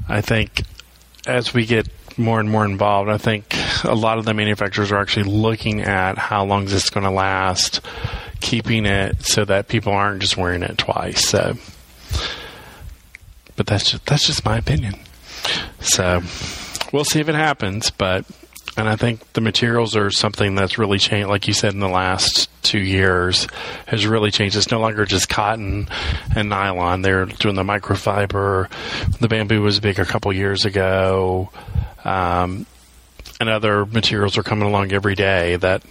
I 0.08 0.22
think 0.22 0.64
as 1.26 1.54
we 1.54 1.66
get 1.66 1.88
more 2.18 2.40
and 2.40 2.50
more 2.50 2.66
involved, 2.66 3.10
I 3.10 3.18
think 3.18 3.56
a 3.84 3.96
lot 3.96 4.18
of 4.18 4.26
the 4.26 4.34
manufacturers 4.34 4.92
are 4.92 4.98
actually 4.98 5.32
looking 5.32 5.82
at 5.82 6.18
how 6.18 6.46
long 6.46 6.66
this 6.66 6.74
is 6.74 6.84
this 6.84 6.90
going 6.90 7.04
to 7.04 7.12
last, 7.12 7.82
keeping 8.42 8.86
it 8.86 9.26
so 9.26 9.46
that 9.46 9.68
people 9.68 9.94
aren't 9.94 10.22
just 10.22 10.38
wearing 10.38 10.64
it 10.64 10.78
twice. 10.78 11.28
So, 11.28 11.56
but 13.56 13.68
that's 13.68 13.92
just, 13.92 14.06
that's 14.06 14.28
just 14.28 14.46
my 14.46 14.58
opinion. 14.58 14.96
So, 15.80 16.22
we'll 16.92 17.06
see 17.06 17.20
if 17.20 17.30
it 17.30 17.36
happens. 17.36 17.92
But 17.92 18.26
and 18.78 18.90
I 18.90 18.96
think 18.96 19.34
the 19.34 19.42
materials 19.42 19.96
are 19.96 20.12
something 20.12 20.56
that's 20.56 20.78
really 20.78 21.00
changed. 21.00 21.30
Like 21.30 21.48
you 21.48 21.54
said, 21.54 21.74
in 21.74 21.80
the 21.80 21.88
last 21.88 22.50
two 22.66 22.80
years, 22.80 23.48
has 23.86 24.06
really 24.06 24.32
changed. 24.32 24.58
It's 24.58 24.72
no 24.72 24.80
longer 24.80 25.06
just 25.06 25.30
cotton 25.30 25.88
and 26.36 26.50
nylon. 26.50 27.02
They're 27.02 27.26
doing 27.26 27.56
the 27.56 27.64
microfiber. 27.64 28.70
The 29.20 29.28
bamboo 29.28 29.62
was 29.62 29.80
big 29.80 30.00
a 30.00 30.06
couple 30.06 30.34
years 30.34 30.66
ago. 30.66 31.52
Um, 32.04 32.66
and 33.40 33.50
other 33.50 33.86
materials 33.86 34.38
are 34.38 34.44
coming 34.44 34.68
along 34.68 34.92
every 34.92 35.16
day 35.16 35.56
that 35.58 35.84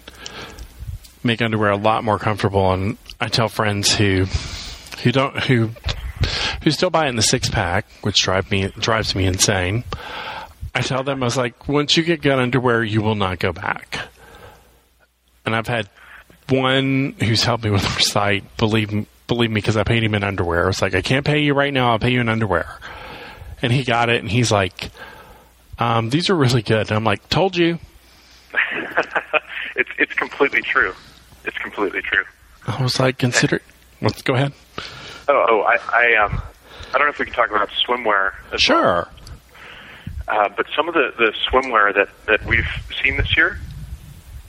make 1.22 1.40
underwear 1.42 1.70
a 1.70 1.76
lot 1.76 2.04
more 2.04 2.18
comfortable. 2.18 2.72
And 2.72 2.98
I 3.20 3.28
tell 3.28 3.48
friends 3.48 3.94
who 3.94 4.26
who 5.02 5.12
don't 5.12 5.38
who 5.44 5.70
who 6.62 6.70
still 6.70 6.90
buy 6.90 7.08
in 7.08 7.16
the 7.16 7.22
six 7.22 7.48
pack, 7.50 7.86
which 8.02 8.22
drive 8.22 8.50
me 8.50 8.68
drives 8.78 9.14
me 9.14 9.26
insane. 9.26 9.84
I 10.74 10.80
tell 10.80 11.04
them 11.04 11.22
I 11.22 11.26
was 11.26 11.36
like, 11.36 11.68
once 11.68 11.96
you 11.96 12.02
get 12.02 12.20
good 12.20 12.38
underwear, 12.38 12.82
you 12.82 13.00
will 13.00 13.14
not 13.14 13.38
go 13.38 13.52
back. 13.52 14.08
And 15.46 15.54
I've 15.54 15.68
had 15.68 15.88
one 16.48 17.14
who's 17.20 17.42
helped 17.42 17.64
me 17.64 17.70
with 17.70 17.84
our 17.90 18.00
site 18.00 18.56
believe 18.56 19.06
believe 19.26 19.50
me 19.50 19.56
because 19.56 19.76
I 19.76 19.84
paid 19.84 20.02
him 20.02 20.14
in 20.14 20.24
underwear. 20.24 20.68
It's 20.68 20.82
like 20.82 20.94
I 20.94 21.02
can't 21.02 21.24
pay 21.24 21.40
you 21.40 21.54
right 21.54 21.72
now. 21.72 21.92
I'll 21.92 21.98
pay 21.98 22.10
you 22.10 22.20
in 22.20 22.28
underwear. 22.28 22.78
And 23.62 23.72
he 23.72 23.84
got 23.84 24.10
it, 24.10 24.20
and 24.20 24.30
he's 24.30 24.52
like, 24.52 24.90
um, 25.78 26.10
"These 26.10 26.28
are 26.28 26.34
really 26.34 26.62
good." 26.62 26.88
And 26.88 26.92
I'm 26.92 27.04
like, 27.04 27.28
"Told 27.28 27.56
you." 27.56 27.78
it's 29.76 29.90
it's 29.98 30.12
completely 30.14 30.62
true. 30.62 30.94
It's 31.44 31.56
completely 31.58 32.02
true. 32.02 32.24
I 32.66 32.82
was 32.82 32.98
like, 33.00 33.18
"Consider." 33.18 33.60
Let's 34.02 34.22
go 34.22 34.34
ahead. 34.34 34.52
Oh, 35.28 35.46
oh, 35.48 35.60
I, 35.62 35.78
I 35.92 36.24
um, 36.24 36.42
I 36.92 36.98
don't 36.98 37.06
know 37.06 37.10
if 37.10 37.18
we 37.18 37.24
can 37.24 37.34
talk 37.34 37.50
about 37.50 37.70
swimwear. 37.70 38.34
As 38.52 38.60
Sure. 38.60 38.82
Well. 38.84 39.08
Uh, 40.26 40.48
but 40.56 40.66
some 40.74 40.88
of 40.88 40.94
the 40.94 41.12
the 41.16 41.32
swimwear 41.48 41.94
that 41.94 42.08
that 42.26 42.44
we've 42.44 42.68
seen 43.02 43.16
this 43.16 43.36
year, 43.36 43.58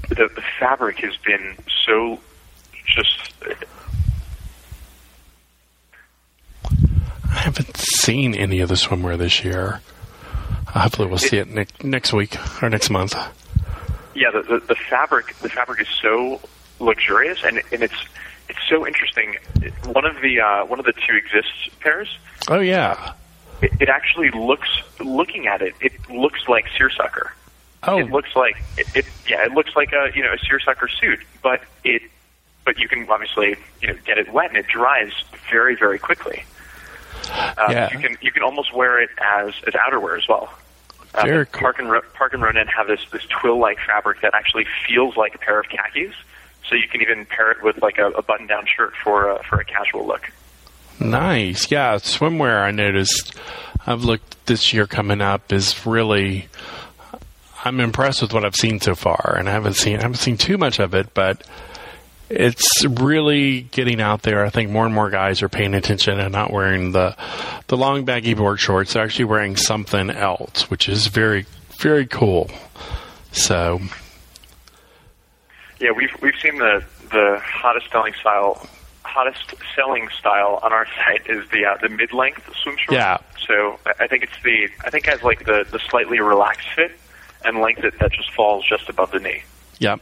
the 0.10 0.16
the 0.16 0.44
fabric 0.60 1.00
has 1.00 1.16
been 1.18 1.56
so 1.86 2.20
just. 2.86 3.34
I 7.24 7.38
haven't 7.40 7.78
seen 7.78 8.34
any 8.36 8.60
of 8.60 8.70
the 8.70 8.76
swimwear 8.76 9.18
this 9.18 9.44
year. 9.44 9.82
Hopefully, 10.68 11.08
we'll 11.08 11.18
see 11.18 11.38
it 11.38 11.48
ne- 11.48 11.68
next 11.84 12.12
week 12.14 12.38
or 12.62 12.70
next 12.70 12.90
month. 12.90 13.16
Yeah, 14.14 14.32
the, 14.32 14.42
the 14.44 14.60
the 14.68 14.76
fabric 14.76 15.36
the 15.38 15.50
fabric 15.50 15.82
is 15.82 15.88
so 16.02 16.42
luxurious, 16.80 17.44
and 17.44 17.62
and 17.72 17.84
it's 17.84 18.06
it's 18.50 18.60
so 18.70 18.86
interesting. 18.86 19.36
One 19.86 20.06
of 20.06 20.22
the 20.22 20.40
uh, 20.40 20.66
one 20.66 20.80
of 20.80 20.86
the 20.86 20.94
2(X)IST's 20.94 21.70
pairs. 21.80 22.18
Oh 22.48 22.60
yeah. 22.60 23.14
It, 23.62 23.72
it 23.80 23.90
actually 23.90 24.32
looks 24.32 24.70
looking 25.00 25.48
at 25.48 25.62
it. 25.62 25.76
It 25.82 25.94
looks 26.10 26.48
like 26.48 26.66
seersucker. 26.78 27.32
Oh, 27.88 28.00
It 28.00 28.10
looks 28.12 28.36
like 28.36 28.58
it, 28.78 28.88
it. 28.96 29.06
Yeah, 29.28 29.46
it 29.46 29.52
looks 29.52 29.76
like 29.76 29.92
a 29.94 30.10
you 30.16 30.24
know 30.24 30.34
a 30.34 30.40
seersucker 30.40 30.88
suit, 30.88 31.20
but 31.42 31.62
it. 31.84 32.02
But 32.66 32.80
you 32.80 32.88
can 32.88 33.08
obviously 33.10 33.56
you 33.82 33.88
know 33.88 33.96
get 34.06 34.18
it 34.18 34.32
wet 34.34 34.50
and 34.50 34.58
it 34.58 34.68
dries 34.68 35.12
very 35.52 35.76
very 35.76 36.00
quickly. 36.00 36.44
Uh, 37.32 37.68
Yeah. 37.70 37.92
You 37.94 38.00
can 38.00 38.18
you 38.22 38.32
can 38.32 38.44
almost 38.44 38.74
wear 38.74 39.00
it 39.02 39.10
as 39.22 39.54
as 39.68 39.74
outerwear 39.74 40.18
as 40.18 40.28
well. 40.28 40.52
Uh, 41.14 41.22
Very 41.24 41.46
cool. 41.46 41.62
Parke 41.62 41.80
and 41.80 41.90
Parke 42.14 42.34
and 42.34 42.44
Ronen 42.44 42.68
have 42.68 42.88
this 42.88 43.02
this 43.12 43.24
twill 43.28 43.60
like 43.60 43.78
fabric 43.86 44.22
that 44.22 44.34
actually 44.34 44.66
feels 44.88 45.16
like 45.16 45.36
a 45.36 45.38
pair 45.38 45.60
of 45.60 45.68
khakis. 45.70 46.14
So 46.68 46.74
you 46.76 46.88
can 46.88 47.02
even 47.02 47.26
pair 47.28 47.52
it 47.52 47.62
with 47.64 47.82
like 47.82 48.00
a, 48.00 48.08
a 48.08 48.24
button 48.24 48.48
down 48.48 48.66
shirt 48.66 48.94
for 49.04 49.30
a, 49.30 49.44
for 49.44 49.60
a 49.60 49.66
casual 49.66 50.08
look. 50.08 50.32
nice. 51.00 51.70
Yeah, 51.72 51.96
swimwear. 51.98 52.64
I 52.64 52.72
noticed. 52.72 53.36
I've 53.86 54.04
looked 54.04 54.46
this 54.48 54.74
year 54.74 54.88
coming 54.88 55.22
up 55.22 55.54
is 55.54 55.86
really. 55.86 56.48
I'm 57.66 57.80
impressed 57.80 58.22
with 58.22 58.32
what 58.32 58.46
I've 58.46 58.56
seen 58.56 58.80
so 58.80 58.94
far, 58.94 59.36
and 59.38 59.50
I 59.50 59.52
haven't 59.52 59.74
seen 59.74 59.98
I 59.98 60.04
haven't 60.04 60.18
seen 60.18 60.38
too 60.38 60.58
much 60.58 60.80
of 60.80 60.94
it, 60.94 61.14
but 61.16 61.46
it's 62.30 62.86
really 62.86 63.62
getting 63.62 64.00
out 64.00 64.22
there. 64.22 64.46
I 64.46 64.50
think 64.50 64.70
more 64.70 64.86
and 64.86 64.94
more 64.94 65.10
guys 65.10 65.42
are 65.42 65.50
paying 65.50 65.74
attention 65.74 66.20
and 66.20 66.32
not 66.32 66.52
wearing 66.54 66.92
the 66.92 67.18
the 67.68 67.76
long 67.76 68.06
baggy 68.06 68.36
board 68.36 68.60
shorts. 68.60 68.94
They're 68.94 69.04
actually 69.04 69.26
wearing 69.26 69.58
something 69.58 70.12
else, 70.12 70.70
which 70.70 70.88
is 70.88 71.08
very 71.08 71.48
very 71.80 72.06
cool. 72.06 72.52
So 73.32 73.82
Yeah, 75.80 75.92
we've 75.92 76.16
we've 76.22 76.38
seen 76.40 76.60
the 76.60 76.84
the 77.12 77.40
hottest 77.44 77.90
selling 77.92 78.14
style 78.14 78.68
hottest 79.04 79.56
selling 79.76 80.10
style 80.10 80.60
on 80.62 80.72
our 80.72 80.86
site 80.98 81.28
is 81.28 81.50
the 81.50 81.66
uh, 81.66 81.78
the 81.82 81.90
mid 81.90 82.14
length 82.14 82.48
swim 82.62 82.78
short. 82.78 82.94
Yeah. 82.94 83.18
So 83.48 83.80
I 83.88 84.04
I 84.04 84.08
think 84.08 84.24
it's 84.24 84.44
the 84.44 84.70
I 84.86 84.92
think 84.92 85.08
it 85.08 85.12
has 85.12 85.24
like 85.24 85.46
the 85.46 85.66
the 85.72 85.80
slightly 85.80 86.20
relaxed 86.20 86.68
fit 86.76 86.92
and 87.46 87.60
length 87.60 87.82
that, 87.82 87.98
that 88.00 88.12
just 88.12 88.32
falls 88.32 88.66
just 88.66 88.90
above 88.90 89.12
the 89.12 89.20
knee. 89.20 89.44
Yep, 89.80 90.02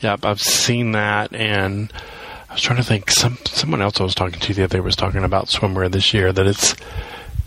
yep. 0.00 0.24
I've 0.24 0.40
seen 0.40 0.92
that, 0.92 1.32
and 1.34 1.92
I 2.48 2.54
was 2.54 2.62
trying 2.62 2.78
to 2.78 2.84
think. 2.84 3.10
Some 3.10 3.38
someone 3.44 3.82
else 3.82 4.00
I 4.00 4.04
was 4.04 4.14
talking 4.14 4.40
to 4.40 4.54
the 4.54 4.64
other 4.64 4.78
day 4.78 4.80
was 4.80 4.96
talking 4.96 5.24
about 5.24 5.46
swimwear 5.46 5.90
this 5.90 6.12
year. 6.14 6.32
That 6.32 6.46
it's 6.46 6.74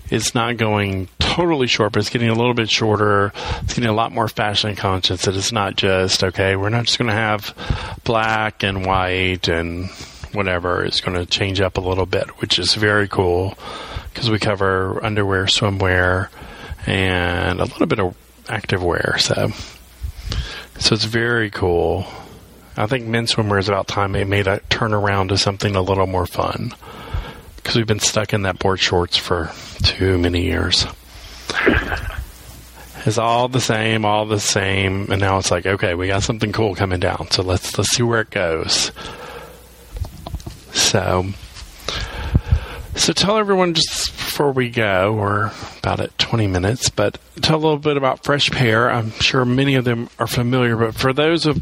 it's 0.10 0.36
not 0.36 0.58
going 0.58 1.08
totally 1.19 1.67
short, 1.67 1.93
but 1.93 1.99
it's 1.99 2.10
getting 2.10 2.29
a 2.29 2.36
little 2.36 2.53
bit 2.53 2.69
shorter. 2.69 3.32
It's 3.63 3.73
getting 3.73 3.89
a 3.89 3.93
lot 3.93 4.12
more 4.12 4.27
fashion 4.27 4.75
conscious. 4.75 5.23
That 5.23 5.36
it's 5.36 5.51
not 5.51 5.75
just 5.75 6.23
okay. 6.23 6.56
We're 6.56 6.69
not 6.69 6.86
just 6.86 6.99
going 6.99 7.10
to 7.10 7.15
have 7.15 7.99
black 8.03 8.63
and 8.63 8.86
white 8.86 9.47
and 9.47 9.89
whatever. 10.32 10.84
It's 10.84 11.01
going 11.01 11.17
to 11.17 11.25
change 11.25 11.62
up 11.62 11.77
a 11.77 11.82
little 11.82 12.06
bit, 12.06 12.29
which 12.41 12.60
is 12.60 12.75
very 12.75 13.08
cool 13.08 13.58
because 14.13 14.29
we 14.29 14.39
cover 14.39 15.03
underwear, 15.03 15.45
swimwear, 15.45 16.29
and 16.86 17.60
a 17.60 17.65
little 17.65 17.88
bit 17.88 17.99
of 17.99 18.15
active 18.49 18.84
wear. 18.84 19.15
So. 19.19 19.51
So 20.79 20.95
it's 20.95 21.06
very 21.06 21.49
cool. 21.49 22.06
I 22.75 22.88
think 22.88 23.06
men's 23.06 23.34
swimwear 23.34 23.60
is 23.60 23.69
about 23.69 23.88
time 23.88 24.13
they 24.13 24.23
made 24.23 24.47
a 24.47 24.60
turn 24.69 24.93
around 24.93 25.29
to 25.29 25.38
something 25.38 25.75
a 25.75 25.82
little 25.82 26.08
more 26.08 26.25
fun. 26.25 26.73
Because 27.56 27.75
we've 27.75 27.88
been 27.88 27.99
stuck 27.99 28.34
in 28.34 28.41
that 28.41 28.60
board 28.60 28.79
shorts 28.79 29.15
for 29.15 29.51
too 29.84 30.17
many 30.17 30.43
years. 30.43 30.86
It's 33.06 33.17
all 33.17 33.49
the 33.49 33.60
same, 33.60 34.06
all 34.06 34.25
the 34.25 34.39
same, 34.39 35.12
and 35.12 35.19
now 35.19 35.38
it's 35.38 35.51
like, 35.51 35.65
okay, 35.65 35.93
we 35.93 36.08
got 36.08 36.23
something 36.23 36.53
cool 36.53 36.73
coming 36.73 37.01
down, 37.01 37.29
so 37.32 37.43
let's 37.43 37.77
let's 37.77 37.89
see 37.89 38.01
where 38.01 38.21
it 38.21 38.29
goes. 38.29 38.93
So, 40.71 41.25
so 42.95 43.12
tell 43.12 43.38
everyone 43.38 43.73
just 43.73 44.12
before 44.34 44.52
we 44.52 44.67
go, 44.67 45.13
we're 45.13 45.52
about 45.78 46.00
at 46.00 46.17
20 46.17 46.48
minutes, 46.48 46.89
but 46.89 47.19
tell 47.43 47.56
a 47.56 47.62
little 47.62 47.78
bit 47.78 47.98
about 47.98 48.24
Fresh 48.24 48.50
Pair. 48.50 48.89
I'm 48.89 49.12
sure 49.12 49.46
many 49.46 49.76
of 49.76 49.86
them 49.86 50.10
are 50.17 50.26
familiar, 50.26 50.76
but 50.76 50.96
for 50.96 51.13
those 51.13 51.46
of 51.46 51.58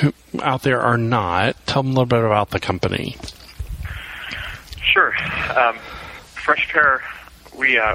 who 0.00 0.12
out 0.42 0.62
there 0.62 0.80
are 0.80 0.98
not, 0.98 1.54
tell 1.68 1.84
them 1.84 1.92
a 1.92 1.94
little 1.94 2.06
bit 2.06 2.24
about 2.24 2.50
the 2.50 2.58
company. 2.58 3.16
Sure. 4.92 5.14
Um, 5.56 5.76
Fresh 6.34 6.68
Pair, 6.72 7.00
we 7.56 7.78
uh, 7.78 7.94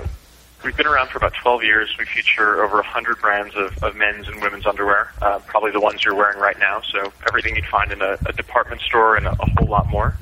we've 0.64 0.78
been 0.78 0.88
around 0.88 1.10
for 1.10 1.18
about 1.18 1.34
12 1.34 1.64
years. 1.64 1.94
We 2.00 2.06
feature 2.06 2.64
over 2.64 2.76
100 2.76 3.20
brands 3.20 3.54
of, 3.58 3.84
of 3.84 3.98
men's 3.98 4.30
and 4.30 4.42
women's 4.42 4.66
underwear, 4.66 5.12
uh, 5.22 5.40
probably 5.40 5.72
the 5.72 5.82
ones 5.82 6.06
you're 6.06 6.16
wearing 6.16 6.40
right 6.40 6.58
now. 6.58 6.80
So 6.90 7.12
everything 7.28 7.58
you'd 7.58 7.66
find 7.66 7.92
in 7.92 8.02
a, 8.02 8.18
a 8.26 8.32
department 8.32 8.80
store 8.80 9.18
and 9.18 9.28
a, 9.28 9.32
a 9.32 9.50
whole 9.58 9.68
lot 9.68 9.90
more. 9.90 10.16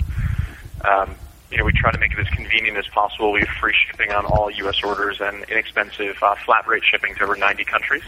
Um, 0.83 1.13
you 1.51 1.57
know, 1.57 1.65
we 1.65 1.73
try 1.73 1.91
to 1.91 1.97
make 1.97 2.13
it 2.13 2.19
as 2.19 2.27
convenient 2.27 2.77
as 2.77 2.87
possible. 2.87 3.31
We 3.31 3.41
have 3.41 3.49
free 3.59 3.75
shipping 3.87 4.11
on 4.11 4.25
all 4.25 4.51
U.S. 4.51 4.83
orders 4.83 5.19
and 5.19 5.43
inexpensive 5.49 6.17
uh, 6.21 6.35
flat 6.45 6.67
rate 6.67 6.83
shipping 6.83 7.15
to 7.15 7.23
over 7.23 7.35
90 7.35 7.63
countries. 7.65 8.03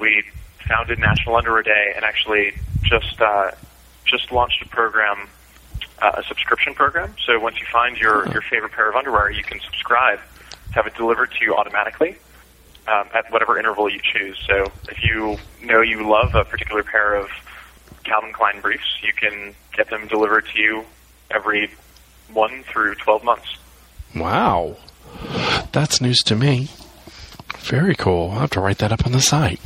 We 0.00 0.24
founded 0.66 0.98
National 0.98 1.36
Underwear 1.36 1.62
Day 1.62 1.92
and 1.94 2.04
actually 2.04 2.54
just 2.82 3.20
uh, 3.20 3.50
just 4.04 4.32
launched 4.32 4.62
a 4.62 4.68
program, 4.68 5.28
uh, 6.00 6.12
a 6.16 6.22
subscription 6.24 6.74
program. 6.74 7.14
So 7.26 7.38
once 7.38 7.58
you 7.60 7.66
find 7.70 7.96
your, 7.98 8.26
your 8.28 8.42
favorite 8.42 8.72
pair 8.72 8.88
of 8.88 8.96
underwear, 8.96 9.30
you 9.30 9.42
can 9.42 9.60
subscribe, 9.60 10.18
have 10.70 10.86
it 10.86 10.94
delivered 10.94 11.30
to 11.32 11.44
you 11.44 11.54
automatically 11.54 12.16
um, 12.86 13.08
at 13.14 13.30
whatever 13.30 13.58
interval 13.58 13.90
you 13.90 14.00
choose. 14.02 14.38
So 14.46 14.72
if 14.88 15.02
you 15.02 15.38
know 15.62 15.82
you 15.82 16.08
love 16.08 16.34
a 16.34 16.44
particular 16.44 16.82
pair 16.82 17.14
of 17.14 17.28
Calvin 18.04 18.32
Klein 18.32 18.60
briefs, 18.62 19.02
you 19.02 19.12
can 19.12 19.54
get 19.76 19.90
them 19.90 20.06
delivered 20.06 20.46
to 20.54 20.58
you 20.58 20.84
every 21.30 21.70
one 22.32 22.62
through 22.64 22.94
12 22.96 23.24
months. 23.24 23.56
Wow. 24.14 24.76
That's 25.72 26.00
news 26.00 26.22
to 26.24 26.36
me. 26.36 26.68
Very 27.58 27.94
cool. 27.94 28.30
I'll 28.32 28.40
have 28.40 28.50
to 28.50 28.60
write 28.60 28.78
that 28.78 28.92
up 28.92 29.06
on 29.06 29.12
the 29.12 29.20
site. 29.20 29.60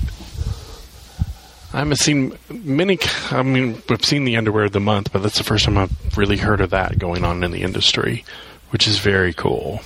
I 1.73 1.79
haven't 1.79 1.97
seen 1.97 2.37
many. 2.51 2.99
I 3.31 3.43
mean, 3.43 3.83
we've 3.89 4.05
seen 4.05 4.25
the 4.25 4.37
underwear 4.37 4.65
of 4.65 4.73
the 4.73 4.81
month, 4.81 5.11
but 5.13 5.23
that's 5.23 5.39
the 5.39 5.45
first 5.45 5.65
time 5.65 5.79
I've 5.79 6.19
really 6.19 6.37
heard 6.37 6.61
of 6.61 6.71
that 6.71 6.99
going 6.99 7.25
on 7.25 7.43
in 7.43 7.51
the 7.51 7.63
industry, 7.63 8.25
which 8.71 8.87
is 8.87 8.99
very 8.99 9.33
cool. 9.33 9.81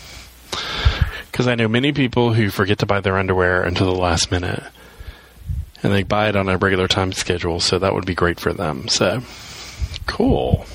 Because 1.31 1.47
I 1.47 1.55
know 1.55 1.69
many 1.69 1.93
people 1.93 2.33
who 2.33 2.51
forget 2.51 2.79
to 2.79 2.87
buy 2.87 3.01
their 3.01 3.19
underwear 3.19 3.63
until 3.63 3.87
the 3.87 4.01
last 4.01 4.33
minute, 4.33 4.65
and 5.83 5.93
they 5.93 6.03
buy 6.03 6.29
it 6.29 6.35
on 6.35 6.49
a 6.49 6.57
regular 6.59 6.89
time 6.89 7.13
schedule, 7.13 7.61
so 7.61 7.79
that 7.79 7.95
would 7.95 8.07
be 8.07 8.15
great 8.15 8.41
for 8.41 8.53
them. 8.53 8.89
So, 8.89 9.23
cool. 10.07 10.67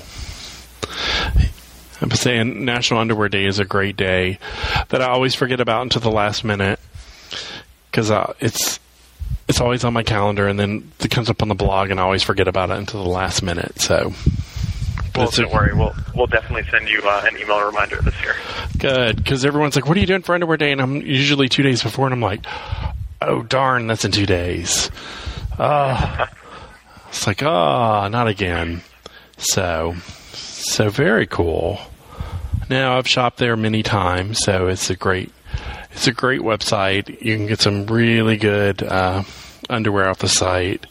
I'm 2.02 2.10
saying 2.10 2.64
National 2.64 3.00
Underwear 3.00 3.28
Day 3.28 3.44
is 3.46 3.58
a 3.58 3.64
great 3.64 3.96
day 3.96 4.38
that 4.88 5.00
I 5.00 5.06
always 5.06 5.34
forget 5.34 5.60
about 5.60 5.82
until 5.82 6.00
the 6.00 6.10
last 6.10 6.42
minute 6.44 6.80
because 7.90 8.10
uh, 8.10 8.32
it's 8.40 8.80
it's 9.48 9.60
always 9.60 9.84
on 9.84 9.92
my 9.92 10.02
calendar 10.02 10.46
and 10.48 10.58
then 10.58 10.90
it 11.00 11.10
comes 11.10 11.28
up 11.30 11.42
on 11.42 11.48
the 11.48 11.54
blog 11.54 11.90
and 11.90 12.00
I 12.00 12.02
always 12.02 12.22
forget 12.22 12.48
about 12.48 12.70
it 12.70 12.78
until 12.78 13.02
the 13.04 13.10
last 13.10 13.42
minute. 13.42 13.80
So, 13.80 14.12
Well, 15.14 15.30
don't 15.30 15.52
worry. 15.52 15.74
We'll 15.74 15.94
we'll 16.14 16.26
definitely 16.26 16.68
send 16.70 16.88
you 16.88 17.00
uh, 17.04 17.24
an 17.26 17.36
email 17.38 17.60
reminder 17.64 17.96
this 18.02 18.14
year. 18.22 18.34
good 18.78 19.16
because 19.16 19.44
everyone's 19.44 19.76
like, 19.76 19.86
"What 19.86 19.96
are 19.96 20.00
you 20.00 20.06
doing 20.06 20.22
for 20.22 20.34
Underwear 20.34 20.56
Day?" 20.56 20.72
And 20.72 20.80
I'm 20.80 20.96
usually 20.96 21.48
two 21.48 21.62
days 21.62 21.82
before, 21.82 22.06
and 22.06 22.14
I'm 22.14 22.20
like, 22.22 22.44
"Oh 23.20 23.42
darn, 23.42 23.86
that's 23.86 24.04
in 24.04 24.10
two 24.12 24.26
days." 24.26 24.90
Uh, 25.58 26.26
it's 27.08 27.26
like, 27.26 27.42
oh, 27.42 28.08
not 28.08 28.26
again. 28.26 28.80
So, 29.36 29.94
so 30.32 30.88
very 30.88 31.26
cool. 31.26 31.78
Now 32.68 32.96
I've 32.96 33.08
shopped 33.08 33.38
there 33.38 33.56
many 33.56 33.82
times, 33.82 34.38
so 34.40 34.68
it's 34.68 34.88
a 34.90 34.96
great, 34.96 35.30
it's 35.92 36.06
a 36.06 36.12
great 36.12 36.40
website. 36.40 37.20
You 37.20 37.36
can 37.36 37.46
get 37.46 37.60
some 37.60 37.86
really 37.86 38.36
good 38.36 38.82
uh, 38.82 39.24
underwear 39.68 40.08
off 40.08 40.18
the 40.18 40.28
site, 40.28 40.86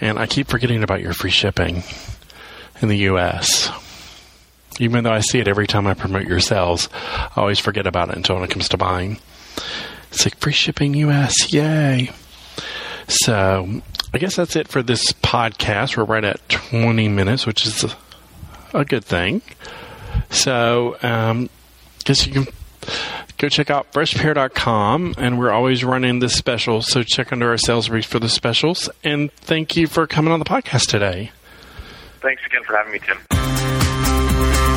and 0.00 0.18
I 0.18 0.26
keep 0.26 0.48
forgetting 0.48 0.82
about 0.82 1.00
your 1.00 1.12
free 1.12 1.30
shipping 1.30 1.82
in 2.80 2.88
the 2.88 2.98
U.S. 2.98 3.70
Even 4.80 5.04
though 5.04 5.12
I 5.12 5.20
see 5.20 5.38
it 5.38 5.48
every 5.48 5.66
time 5.66 5.86
I 5.86 5.94
promote 5.94 6.26
your 6.26 6.40
sales, 6.40 6.88
I 6.94 7.32
always 7.36 7.58
forget 7.58 7.86
about 7.86 8.08
it 8.08 8.16
until 8.16 8.42
it 8.42 8.50
comes 8.50 8.68
to 8.70 8.76
buying. 8.76 9.18
It's 10.10 10.24
like 10.26 10.36
free 10.38 10.52
shipping 10.52 10.94
US, 10.94 11.52
yay! 11.52 12.10
So 13.06 13.82
I 14.14 14.18
guess 14.18 14.36
that's 14.36 14.56
it 14.56 14.68
for 14.68 14.82
this 14.82 15.12
podcast. 15.12 15.96
We're 15.96 16.04
right 16.04 16.24
at 16.24 16.46
20 16.48 17.08
minutes, 17.08 17.46
which 17.46 17.66
is 17.66 17.84
a 18.74 18.84
good 18.84 19.04
thing. 19.04 19.42
So, 20.32 20.96
um, 21.02 21.48
guess 22.04 22.26
you 22.26 22.32
can 22.32 22.46
go 23.38 23.48
check 23.48 23.70
out 23.70 23.92
freshpair.com 23.92 25.14
and 25.18 25.38
we're 25.38 25.50
always 25.50 25.84
running 25.84 26.18
this 26.18 26.34
special. 26.34 26.82
So 26.82 27.02
check 27.02 27.32
under 27.32 27.50
our 27.50 27.58
sales 27.58 27.88
brief 27.88 28.06
for 28.06 28.18
the 28.18 28.28
specials. 28.28 28.88
And 29.04 29.32
thank 29.32 29.76
you 29.76 29.86
for 29.86 30.06
coming 30.06 30.32
on 30.32 30.38
the 30.38 30.44
podcast 30.44 30.88
today. 30.88 31.30
Thanks 32.20 32.42
again 32.46 32.62
for 32.64 32.76
having 32.76 32.92
me, 32.92 33.00
Tim. 33.00 34.71